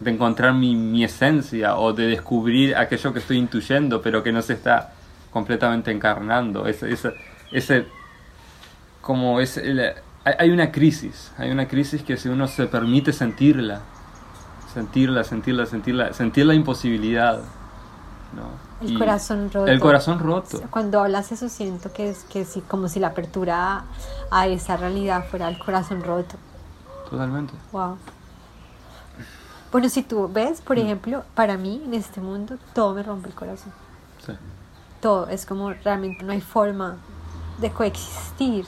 de 0.00 0.10
encontrar 0.12 0.54
mi, 0.54 0.76
mi 0.76 1.02
esencia 1.02 1.76
o 1.76 1.92
de 1.92 2.06
descubrir 2.06 2.76
aquello 2.76 3.12
que 3.12 3.18
estoy 3.18 3.36
intuyendo 3.38 4.00
pero 4.00 4.22
que 4.22 4.30
no 4.32 4.42
se 4.42 4.52
está 4.52 4.92
completamente 5.32 5.90
encarnando. 5.90 6.66
Ese, 6.66 6.92
ese, 6.92 7.12
ese 7.50 7.86
como 9.08 9.40
es 9.40 9.56
el- 9.56 9.94
hay 10.22 10.50
una 10.50 10.70
crisis, 10.70 11.32
hay 11.38 11.50
una 11.50 11.66
crisis 11.66 12.02
que 12.02 12.18
si 12.18 12.28
uno 12.28 12.46
se 12.46 12.66
permite 12.66 13.14
sentirla, 13.14 13.80
sentirla, 14.74 15.24
sentirla, 15.24 15.64
sentirla, 15.64 16.12
sentir 16.12 16.44
la 16.44 16.52
imposibilidad, 16.52 17.38
¿no? 18.36 18.50
El 18.86 18.92
Y- 18.92 18.98
corazón 18.98 19.50
roto. 19.50 19.66
El 19.66 19.80
corazón 19.80 20.18
roto. 20.18 20.60
Cuando 20.68 21.00
hablas 21.00 21.32
eso 21.32 21.48
siento 21.48 21.90
que 21.90 22.10
es 22.10 22.24
que 22.24 22.44
sí, 22.44 22.60
como 22.68 22.88
si 22.88 23.00
la 23.00 23.06
apertura 23.08 23.78
a, 23.78 23.84
a 24.30 24.46
esa 24.46 24.76
realidad 24.76 25.24
fuera 25.30 25.48
el 25.48 25.58
corazón 25.58 26.02
roto. 26.02 26.36
Totalmente. 27.08 27.54
Wow. 27.72 27.96
Bueno, 29.72 29.88
si 29.88 30.02
tú 30.02 30.28
ves, 30.30 30.60
por 30.60 30.78
ejemplo, 30.78 31.24
para 31.34 31.56
mí 31.56 31.80
en 31.82 31.94
este 31.94 32.20
mundo 32.20 32.58
todo 32.74 32.92
me 32.94 33.02
rompe 33.02 33.28
el 33.30 33.34
corazón. 33.34 33.72
Sí. 34.26 34.32
Todo 35.00 35.28
es 35.28 35.46
como 35.46 35.70
realmente 35.72 36.24
no 36.24 36.32
hay 36.32 36.42
forma 36.42 36.96
de 37.58 37.70
coexistir 37.70 38.66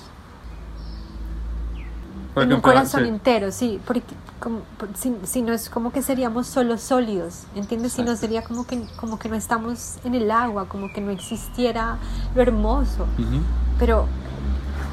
en 2.43 2.53
un 2.53 2.61
corazón 2.61 3.03
sí. 3.03 3.09
entero, 3.09 3.53
sí, 3.53 3.81
porque 3.87 4.03
como, 4.41 4.61
si, 4.95 5.15
si 5.25 5.43
no 5.43 5.53
es 5.53 5.69
como 5.71 5.93
que 5.93 6.03
seríamos 6.03 6.47
solo 6.47 6.79
sólidos, 6.79 7.45
¿entiendes? 7.55 7.93
Si 7.93 8.03
no 8.03 8.17
sería 8.17 8.43
como 8.43 8.67
que, 8.67 8.83
como 8.97 9.19
que 9.19 9.29
no 9.29 9.37
estamos 9.37 9.97
en 10.05 10.15
el 10.15 10.31
agua, 10.31 10.67
como 10.69 10.93
que 10.93 11.01
no 11.01 11.11
existiera 11.11 11.99
lo 12.35 12.43
hermoso. 12.43 13.07
Pero 13.79 14.07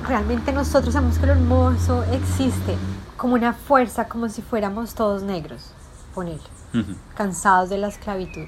realmente 0.08 0.52
nosotros 0.54 0.94
sabemos 0.94 1.18
que 1.18 1.26
lo 1.26 1.34
hermoso 1.34 2.04
existe 2.12 2.76
como 3.18 3.34
una 3.36 3.54
fuerza, 3.54 4.08
como 4.08 4.30
si 4.30 4.42
fuéramos 4.42 4.94
todos 4.94 5.24
negros, 5.24 5.72
ponele, 6.14 6.40
Ujú. 6.74 6.96
cansados 7.16 7.70
de 7.70 7.78
la 7.78 7.88
esclavitud. 7.88 8.46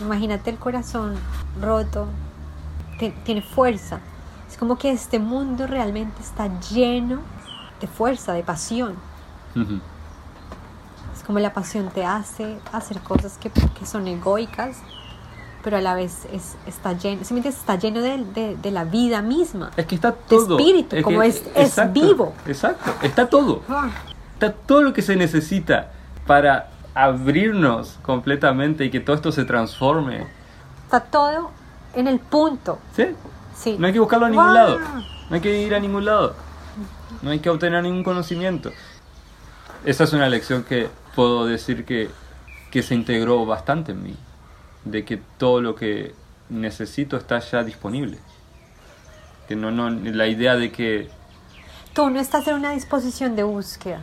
Imagínate 0.00 0.50
el 0.50 0.58
corazón 0.58 1.14
roto, 1.60 2.06
te- 2.98 3.10
tiene 3.24 3.42
fuerza. 3.42 4.00
Es 4.62 4.64
como 4.68 4.78
que 4.78 4.92
este 4.92 5.18
mundo 5.18 5.66
realmente 5.66 6.22
está 6.22 6.48
lleno 6.70 7.18
de 7.80 7.88
fuerza, 7.88 8.32
de 8.32 8.44
pasión. 8.44 8.94
Ujú. 9.56 9.80
Es 11.16 11.24
como 11.24 11.40
la 11.40 11.52
pasión 11.52 11.88
te 11.92 12.04
hace 12.06 12.60
hacer 12.72 13.00
cosas 13.00 13.38
que, 13.38 13.50
que 13.50 13.84
son 13.84 14.06
egoicas, 14.06 14.76
pero 15.64 15.78
a 15.78 15.80
la 15.80 15.94
vez 15.94 16.28
es, 16.32 16.54
está 16.64 16.92
lleno, 16.92 17.24
¿sí 17.24 17.34
me 17.34 17.38
entiendes? 17.40 17.58
Está 17.58 17.74
lleno 17.74 18.02
de, 18.02 18.18
de- 18.24 18.54
de 18.56 18.70
la 18.70 18.84
vida 18.84 19.20
misma. 19.20 19.72
Es 19.76 19.84
que 19.86 19.96
está 19.96 20.12
todo. 20.12 20.56
espíritu, 20.56 20.90
que- 20.94 21.02
como 21.02 21.24
es- 21.24 21.42
es 21.56 21.70
exacto, 21.70 21.92
vivo. 22.00 22.32
Exacto, 22.46 22.94
está 23.02 23.26
todo. 23.28 23.62
Ah. 23.68 23.90
Está 24.34 24.52
todo 24.52 24.82
lo 24.82 24.92
que 24.92 25.02
se 25.02 25.16
necesita 25.16 25.90
para 26.24 26.68
abrirnos 26.94 27.98
completamente 28.02 28.84
y 28.84 28.90
que 28.92 29.00
todo 29.00 29.16
esto 29.16 29.32
se 29.32 29.44
transforme. 29.44 30.24
Está 30.84 31.00
todo 31.00 31.50
en 31.94 32.06
el 32.06 32.20
punto. 32.20 32.78
¿Sí? 32.94 33.06
Sí. 33.56 33.76
No 33.78 33.86
hay 33.86 33.92
que 33.92 34.00
buscarlo 34.00 34.26
a 34.26 34.28
ningún 34.30 34.46
Wow. 34.46 34.54
lado. 34.54 34.78
No 35.28 35.34
hay 35.36 35.40
que 35.40 35.60
ir 35.60 35.74
a 35.74 35.80
ningún 35.80 36.04
lado. 36.04 36.34
No 37.22 37.30
hay 37.30 37.38
que 37.40 37.50
obtener 37.50 37.82
ningún 37.82 38.02
conocimiento. 38.04 38.70
Esa 39.84 40.04
es 40.04 40.12
una 40.12 40.28
lección 40.28 40.64
que 40.64 40.88
puedo 41.14 41.46
decir 41.46 41.84
que, 41.84 42.10
que 42.70 42.82
se 42.82 42.94
integró 42.94 43.44
bastante 43.46 43.92
en 43.92 44.02
mí. 44.02 44.16
De 44.84 45.04
que 45.04 45.16
todo 45.38 45.60
lo 45.60 45.74
que 45.74 46.14
necesito 46.48 47.16
está 47.16 47.38
ya 47.38 47.62
disponible. 47.64 48.18
Que 49.48 49.56
no, 49.56 49.70
no, 49.70 49.90
la 49.90 50.26
idea 50.26 50.56
de 50.56 50.70
que 50.72 51.10
Tú 51.92 52.08
no 52.08 52.18
estás 52.20 52.48
en 52.48 52.54
una 52.54 52.70
disposición 52.70 53.36
de 53.36 53.42
búsqueda, 53.42 54.00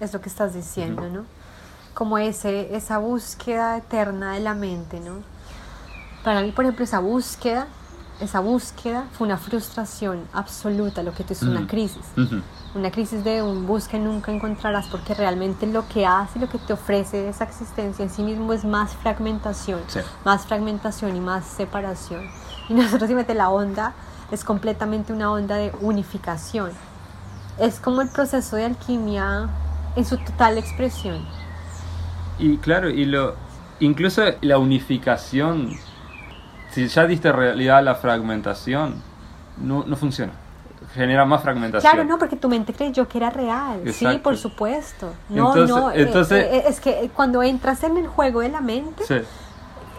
es 0.00 0.12
lo 0.14 0.20
que 0.22 0.30
estás 0.30 0.54
diciendo, 0.54 1.02
¿no? 1.10 1.24
Como 1.92 2.16
ese, 2.16 2.74
esa 2.74 2.96
búsqueda 2.98 3.76
eterna 3.76 4.32
de 4.32 4.40
la 4.40 4.54
mente, 4.54 4.98
¿no? 5.00 5.16
Para 6.24 6.40
mí, 6.40 6.52
por 6.52 6.64
ejemplo, 6.64 6.84
esa 6.84 7.00
búsqueda, 7.00 7.66
esa 8.20 8.40
búsqueda 8.40 9.04
fue 9.12 9.26
una 9.26 9.36
frustración 9.38 10.24
absoluta, 10.32 11.02
lo 11.02 11.12
que 11.14 11.24
tú 11.24 11.32
es 11.32 11.42
una 11.42 11.60
Ujú. 11.60 11.68
crisis. 11.68 12.04
Una 12.74 12.90
crisis 12.90 13.24
de 13.24 13.42
un 13.42 13.66
busca 13.66 13.96
y 13.96 14.00
nunca 14.00 14.30
encontrarás, 14.30 14.86
porque 14.88 15.14
realmente 15.14 15.66
lo 15.66 15.88
que 15.88 16.04
hace, 16.06 16.38
lo 16.38 16.48
que 16.48 16.58
te 16.58 16.72
ofrece 16.74 17.28
esa 17.28 17.44
existencia 17.44 18.02
en 18.04 18.10
sí 18.10 18.22
mismo 18.22 18.52
es 18.52 18.64
más 18.64 18.94
fragmentación, 18.94 19.80
Sí. 19.86 20.00
más 20.24 20.46
fragmentación 20.46 21.16
y 21.16 21.20
más 21.20 21.46
separación. 21.46 22.28
Y 22.68 22.74
nosotros, 22.74 23.08
si 23.08 23.14
mete 23.14 23.34
la 23.34 23.48
onda, 23.48 23.94
es 24.30 24.44
completamente 24.44 25.12
una 25.12 25.32
onda 25.32 25.56
de 25.56 25.72
unificación. 25.80 26.70
Es 27.58 27.80
como 27.80 28.02
el 28.02 28.08
proceso 28.10 28.56
de 28.56 28.66
alquimia 28.66 29.48
en 29.96 30.04
su 30.04 30.18
total 30.18 30.58
expresión. 30.58 31.24
Y 32.38 32.58
claro, 32.58 32.90
y 32.90 33.04
lo 33.06 33.34
incluso 33.80 34.22
la 34.42 34.58
unificación, 34.58 35.76
si 36.78 36.86
ya 36.88 37.06
diste 37.06 37.32
realidad 37.32 37.78
a 37.78 37.82
la 37.82 37.94
fragmentación, 37.96 38.94
no, 39.60 39.84
no 39.84 39.96
funciona. 39.96 40.32
Genera 40.94 41.24
más 41.24 41.42
fragmentación. 41.42 41.92
Claro, 41.92 42.08
no, 42.08 42.18
porque 42.18 42.36
tu 42.36 42.48
mente 42.48 42.72
creyó 42.72 43.08
que 43.08 43.18
era 43.18 43.30
real. 43.30 43.80
Sí, 43.84 43.88
Exacto. 44.04 44.22
por 44.22 44.36
supuesto. 44.36 45.12
No, 45.28 45.48
Entonces- 45.48 45.76
no. 45.76 45.90
eh, 45.90 46.02
entonces- 46.02 46.44
eh, 46.46 46.64
es 46.68 46.80
que 46.80 47.10
cuando 47.14 47.42
entras 47.42 47.82
en 47.82 47.96
el 47.96 48.06
juego 48.06 48.40
de 48.40 48.48
la 48.50 48.60
mente 48.60 49.04
Sí, 49.04 49.16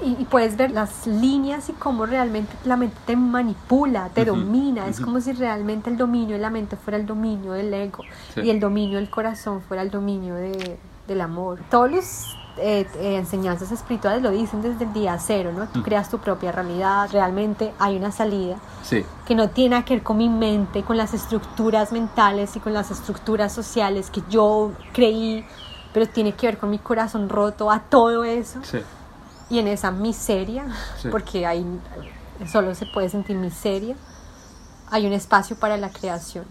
y, 0.04 0.22
y 0.22 0.26
puedes 0.26 0.56
ver 0.56 0.72
las 0.72 1.06
líneas 1.06 1.68
y 1.70 1.74
cómo 1.74 2.06
realmente 2.06 2.54
la 2.64 2.78
mente 2.78 2.96
te 3.06 3.16
manipula, 3.18 4.10
te 4.14 4.22
Ujú, 4.24 4.32
domina. 4.40 4.88
Es 4.88 4.98
ujú. 5.00 5.08
como 5.08 5.20
si 5.22 5.34
realmente 5.34 5.90
el 5.90 5.98
dominio 5.98 6.36
de 6.38 6.42
la 6.42 6.50
mente 6.50 6.78
fuera 6.78 6.98
el 6.98 7.06
dominio 7.06 7.52
del 7.52 7.74
ego 7.74 8.04
Sí. 8.34 8.42
y 8.42 8.50
el 8.50 8.60
dominio 8.62 8.98
del 9.00 9.10
corazón 9.10 9.62
fuera 9.62 9.84
el 9.84 9.92
dominio 9.92 10.36
de- 10.36 10.80
del 11.08 11.22
amor. 11.22 11.60
Todos 11.70 11.92
los 11.92 12.38
eh, 12.62 12.88
eh, 12.96 13.16
enseñanzas 13.18 13.72
espirituales 13.72 14.22
lo 14.22 14.32
dicen 14.32 14.62
desde 14.62 14.86
el 14.86 14.94
día 14.94 15.18
cero, 15.20 15.52
¿no? 15.56 15.66
Tú 15.68 15.80
Ujú. 15.80 15.84
creas 15.84 16.10
tu 16.10 16.18
propia 16.20 16.52
realidad, 16.52 17.10
realmente 17.12 17.74
hay 17.80 17.96
una 17.98 18.12
salida 18.12 18.58
sí, 18.84 19.06
que 19.26 19.36
no 19.36 19.50
tiene 19.50 19.84
que 19.86 19.96
ver 19.96 20.04
con 20.04 20.18
mi 20.18 20.30
mente, 20.30 20.84
con 20.84 20.98
las 20.98 21.14
estructuras 21.14 21.92
mentales 21.92 22.56
y 22.56 22.60
con 22.60 22.74
las 22.74 22.92
estructuras 22.92 23.52
sociales 23.54 24.10
que 24.10 24.22
yo 24.30 24.72
creí, 24.94 25.46
pero 25.94 26.08
tiene 26.08 26.34
que 26.34 26.48
ver 26.48 26.58
con 26.58 26.70
mi 26.70 26.80
corazón 26.80 27.30
roto 27.30 27.72
a 27.72 27.80
todo 27.80 28.24
eso 28.24 28.60
sí. 28.64 28.80
y 29.50 29.60
en 29.60 29.68
esa 29.68 29.92
miseria, 29.92 30.66
Sí. 31.02 31.08
porque 31.10 31.46
ahí 31.46 31.66
solo 32.52 32.76
se 32.76 32.86
puede 32.86 33.10
sentir 33.10 33.36
miseria, 33.38 33.96
hay 34.92 35.06
un 35.08 35.14
espacio 35.14 35.56
para 35.58 35.78
la 35.78 35.90
creación. 35.90 36.46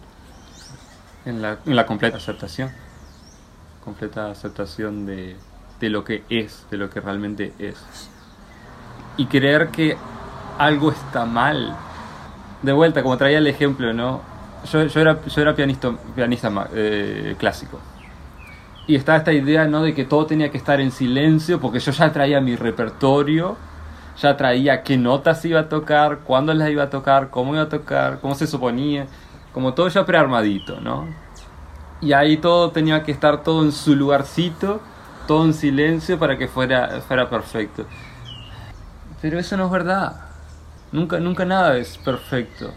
En 1.25 1.43
la, 1.43 1.59
en 1.67 1.77
la 1.77 1.85
completa 1.87 2.17
aceptación. 2.17 2.71
Completa 3.85 4.31
aceptación 4.31 5.07
de, 5.07 5.37
de 5.81 5.91
lo 5.91 6.05
que 6.05 6.25
es, 6.29 6.67
de 6.71 6.77
lo 6.77 6.91
que 6.91 7.01
realmente 7.01 7.53
es. 7.59 7.77
Y 9.17 9.27
creer 9.27 9.69
que 9.69 9.97
algo 10.59 10.91
está 10.91 11.25
mal. 11.25 11.77
De 12.63 12.73
vuelta, 12.73 13.03
como 13.03 13.17
traía 13.17 13.39
el 13.39 13.47
ejemplo, 13.47 13.93
¿no? 13.93 14.21
Yo, 14.71 14.81
era, 14.81 15.25
yo 15.25 15.43
era 15.43 15.55
pianista, 15.55 15.93
pianista 16.15 16.69
eh, 16.73 17.37
clásico. 17.39 17.79
Y 18.87 18.97
estaba 18.97 19.19
esta 19.19 19.33
idea, 19.33 19.67
¿no? 19.67 19.83
De 19.83 19.95
que 19.95 20.05
todo 20.05 20.27
tenía 20.27 20.51
que 20.51 20.59
estar 20.59 20.81
en 20.81 20.91
silencio, 20.91 21.61
porque 21.61 21.79
yo 21.79 21.93
ya 21.93 22.13
traía 22.13 22.41
mi 22.41 22.57
repertorio, 22.57 23.57
ya 24.21 24.37
traía 24.37 24.83
qué 24.83 24.97
notas 24.97 25.45
iba 25.45 25.61
a 25.61 25.69
tocar, 25.69 26.21
cuándo 26.25 26.53
las 26.55 26.71
iba 26.71 26.85
a 26.85 26.91
tocar, 26.91 27.31
cómo 27.31 27.55
iba 27.55 27.65
a 27.65 27.69
tocar, 27.69 28.19
cómo 28.21 28.35
se 28.35 28.47
suponía, 28.47 29.07
como 29.53 29.75
todo 29.75 29.89
ya 29.89 30.05
prearmadito, 30.05 30.81
¿no? 30.81 31.07
Y 32.01 32.13
ahí 32.13 32.37
todo 32.37 32.71
tenía 32.71 33.03
que 33.03 33.13
estar 33.13 33.43
todo 33.43 33.65
en 33.65 33.73
su 33.73 33.95
lugarcito, 33.95 34.81
todo 35.29 35.45
en 35.45 35.55
silencio 35.55 36.19
para 36.19 36.37
que 36.37 36.49
fuera, 36.49 37.01
fuera 37.07 37.31
perfecto. 37.31 37.85
Pero 39.23 39.39
eso 39.39 39.57
no 39.57 39.67
es 39.67 39.71
verdad. 39.71 40.17
Nunca, 40.91 41.21
nunca 41.21 41.45
nada 41.45 41.77
es 41.77 41.97
perfecto. 41.99 42.73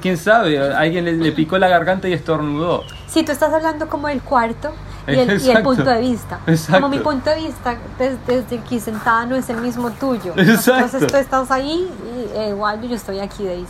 ¿Quién 0.00 0.16
sabe? 0.18 0.60
Alguien 0.74 1.04
le, 1.06 1.12
le 1.14 1.32
picó 1.32 1.58
la 1.58 1.68
garganta 1.68 2.06
y 2.08 2.12
estornudó. 2.12 2.84
Si 3.08 3.24
tú 3.24 3.32
estás 3.32 3.52
hablando 3.52 3.88
como 3.88 4.08
del 4.08 4.20
cuarto 4.20 4.72
y 5.06 5.12
el, 5.14 5.40
y 5.40 5.50
el 5.50 5.62
punto 5.62 5.84
de 5.84 6.00
vista, 6.00 6.38
Exacto. 6.46 6.82
como 6.82 6.88
mi 6.94 6.98
punto 7.02 7.30
de 7.30 7.36
vista 7.36 7.76
des- 7.98 8.18
desde, 8.26 8.58
aquí 8.58 8.78
sentada 8.78 9.24
no 9.24 9.36
es 9.36 9.48
el 9.48 9.56
mismo 9.56 9.90
tuyo. 9.92 10.34
Exacto. 10.36 10.84
Entonces 10.84 11.06
tú 11.10 11.16
estás 11.16 11.50
ahí 11.50 11.88
y 12.04 12.36
eh, 12.38 12.48
igual 12.50 12.82
yo 12.86 12.94
estoy 12.94 13.20
aquí, 13.20 13.44
Daisy. 13.46 13.66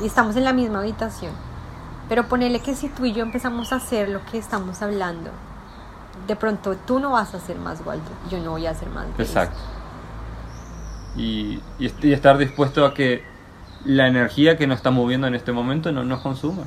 Y 0.00 0.06
estamos 0.06 0.36
en 0.36 0.44
la 0.44 0.52
misma 0.52 0.80
habitación. 0.80 1.32
Pero 2.08 2.24
ponele 2.28 2.60
que 2.60 2.74
si 2.74 2.88
tú 2.88 3.06
y 3.06 3.12
yo 3.12 3.22
empezamos 3.22 3.72
a 3.72 3.76
hacer 3.76 4.10
lo 4.10 4.20
que 4.26 4.36
estamos 4.38 4.82
hablando, 4.82 5.30
de 6.26 6.36
pronto 6.36 6.76
tú 6.86 6.98
no 7.00 7.10
vas 7.12 7.34
a 7.34 7.40
ser 7.40 7.56
más 7.56 7.80
Waldo, 7.84 8.10
yo 8.30 8.38
no 8.38 8.52
voy 8.52 8.66
a 8.66 8.74
ser 8.74 8.88
más. 8.90 9.06
Exacto. 9.18 9.58
Y, 11.16 11.60
y 11.78 11.86
est- 11.86 12.04
y 12.04 12.12
estar 12.12 12.36
dispuesto 12.38 12.84
a 12.84 12.92
que 12.92 13.24
la 13.84 14.06
energía 14.08 14.56
que 14.56 14.66
nos 14.66 14.76
está 14.78 14.90
moviendo 14.90 15.26
en 15.26 15.34
este 15.34 15.52
momento 15.52 15.92
no 15.92 16.04
nos 16.04 16.20
consuma. 16.20 16.64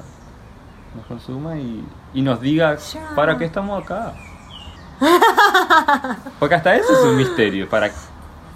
Nos 0.95 1.05
consuma 1.05 1.57
y, 1.57 1.85
y 2.13 2.21
nos 2.21 2.39
diga 2.41 2.75
Ya. 2.77 3.09
para 3.15 3.37
qué 3.37 3.45
estamos 3.45 3.83
acá. 3.83 4.13
Porque 6.39 6.55
hasta 6.55 6.75
eso 6.75 6.91
es 6.93 6.99
un 7.05 7.15
misterio. 7.15 7.69
¿Para, 7.69 7.91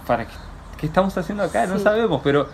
para 0.08 0.26
qué, 0.26 0.34
qué 0.78 0.86
estamos 0.88 1.16
haciendo 1.18 1.44
acá? 1.44 1.66
No 1.68 1.78
Sí. 1.78 1.84
sabemos, 1.84 2.22
pero 2.24 2.48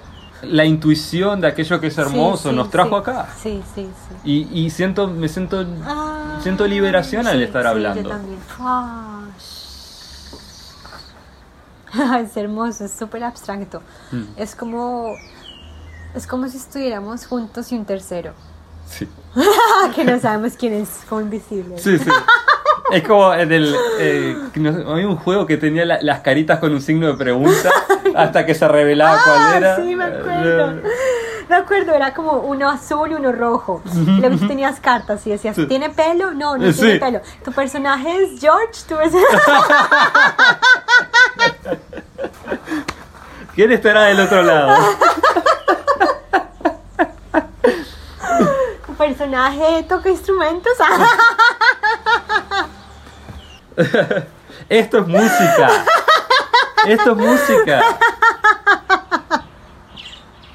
la 0.43 0.65
intuición 0.65 1.41
de 1.41 1.47
aquello 1.47 1.80
que 1.80 1.88
es 1.88 1.97
hermoso 1.97 2.43
Sí, 2.43 2.49
sí, 2.49 2.56
nos 2.56 2.69
trajo 2.69 2.97
acá. 2.97 3.28
Sí, 3.41 3.62
sí, 3.75 3.88
sí. 4.23 4.47
Y, 4.52 4.65
y 4.65 4.69
siento, 4.69 5.08
me 5.08 5.28
siento, 5.28 5.65
Ah, 5.86 6.39
siento 6.41 6.67
liberación 6.67 7.28
al 7.28 7.41
estar 7.41 7.65
hablando. 7.67 8.04
Yo 8.04 8.10
también. 8.10 8.39
Es 12.23 12.38
hermoso, 12.38 12.86
es 12.86 12.91
súper 12.91 13.23
abstracto. 13.23 13.82
Mm. 14.12 14.23
Es 14.38 14.56
como 14.56 15.15
es 16.13 16.25
como 16.25 16.47
si 16.47 16.58
estuviéramos 16.58 17.25
juntos 17.25 17.71
y 17.71 17.75
un 17.75 17.86
tercero, 17.86 18.34
Sí. 18.88 19.08
que 19.95 20.04
no 20.04 20.19
sabemos 20.19 20.54
quién 20.58 20.73
es, 20.73 20.89
como 21.08 21.21
invisible. 21.21 21.78
Sí, 21.78 21.97
sí. 21.99 22.10
Es 22.91 23.04
como 23.08 23.34
en 23.34 23.52
el. 23.52 23.75
Eh, 23.99 24.36
había 24.88 25.08
un 25.08 25.17
juego 25.17 25.45
que 25.45 25.58
tenía 25.58 25.86
la- 25.86 25.99
las 26.02 26.21
caritas 26.21 26.60
con 26.60 26.71
un 26.73 26.82
signo 26.82 27.08
de 27.08 27.13
pregunta 27.15 27.69
hasta 28.15 28.45
que 28.45 28.56
se 28.56 28.67
revelaba 28.67 29.19
cuál 29.23 29.38
Ah, 29.39 29.58
era. 29.58 29.75
sí, 29.78 29.95
me 29.95 30.04
acuerdo. 30.06 30.82
Me 31.49 31.56
acuerdo, 31.56 31.93
era 31.95 32.13
como 32.13 32.34
uno 32.41 32.69
azul 32.69 33.12
y 33.12 33.15
uno 33.15 33.32
rojo. 33.32 33.82
Y 33.95 34.19
luego 34.21 34.38
tú 34.38 34.47
tenías 34.47 34.80
cartas 34.80 35.25
y 35.25 35.32
decías. 35.32 35.56
¿tiene 35.67 35.89
pelo? 35.89 36.32
No, 36.32 36.58
no 36.58 36.71
Sí. 36.71 36.80
tiene 36.82 36.99
pelo. 36.99 37.21
¿Tu 37.43 37.52
personaje 37.52 38.23
es 38.23 38.39
George? 38.39 38.82
¿Tú 38.88 38.95
eres... 38.97 39.13
¿Quién 43.56 43.71
estará 43.71 44.04
del 44.04 44.19
otro 44.21 44.41
lado? 44.43 44.75
¿Tu 48.86 48.93
personaje 48.95 49.84
toca 49.89 50.10
instrumentos? 50.10 50.71
Esto 54.69 54.99
es 54.99 55.07
música. 55.07 55.69
Esto 56.87 57.11
es 57.11 57.17
música. 57.17 57.81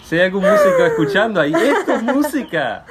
Si 0.05 0.17
hay 0.17 0.27
algún 0.27 0.43
músico 0.43 0.85
escuchando 0.85 1.41
ahí, 1.41 1.55
esto 1.55 1.95
es 1.95 2.03
música. 2.03 2.85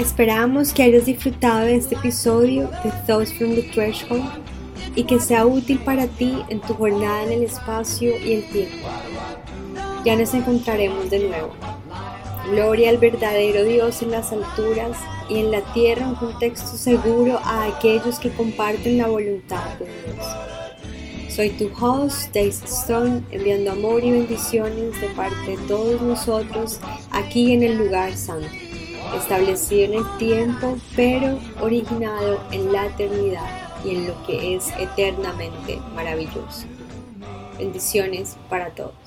Esperamos 0.00 0.72
que 0.72 0.82
hayas 0.82 1.04
disfrutado 1.04 1.66
de 1.66 1.76
este 1.76 1.94
episodio 1.94 2.70
de 2.82 2.90
Thoughts 3.06 3.34
from 3.34 3.54
the 3.54 3.62
Threshold 3.64 4.24
y 4.96 5.04
que 5.04 5.20
sea 5.20 5.44
útil 5.44 5.78
para 5.80 6.06
ti 6.06 6.38
en 6.48 6.58
tu 6.62 6.72
jornada 6.72 7.24
en 7.24 7.32
el 7.32 7.42
espacio 7.42 8.18
y 8.18 8.32
el 8.32 8.44
tiempo. 8.48 8.88
Ya 10.02 10.16
nos 10.16 10.32
encontraremos 10.32 11.10
de 11.10 11.28
nuevo. 11.28 11.50
Gloria 12.50 12.88
al 12.88 12.96
verdadero 12.96 13.62
Dios 13.62 14.00
en 14.00 14.12
las 14.12 14.32
alturas 14.32 14.96
y 15.28 15.38
en 15.38 15.50
la 15.50 15.60
tierra 15.74 16.08
un 16.08 16.14
contexto 16.14 16.78
seguro 16.78 17.38
a 17.44 17.66
aquellos 17.66 18.18
que 18.18 18.30
comparten 18.30 18.96
la 18.96 19.06
voluntad 19.06 19.68
de 19.78 19.84
Dios. 19.84 20.26
Soy 21.28 21.50
tu 21.50 21.70
host, 21.78 22.32
Daisy 22.32 22.64
Stone, 22.64 23.22
enviando 23.30 23.72
amor 23.72 24.02
y 24.02 24.12
bendiciones 24.12 24.98
de 24.98 25.08
parte 25.08 25.58
de 25.58 25.58
todos 25.68 26.00
nosotros 26.00 26.80
aquí 27.10 27.52
en 27.52 27.64
el 27.64 27.76
lugar 27.76 28.16
santo 28.16 28.48
establecido 29.16 29.84
en 29.84 29.94
el 29.94 30.18
tiempo, 30.18 30.78
pero 30.96 31.38
originado 31.60 32.40
en 32.50 32.72
la 32.72 32.86
eternidad 32.86 33.46
y 33.84 33.90
en 33.90 34.06
lo 34.08 34.26
que 34.26 34.56
es 34.56 34.68
eternamente 34.78 35.78
maravilloso. 35.94 36.66
Bendiciones 37.58 38.36
para 38.48 38.70
todos. 38.70 38.99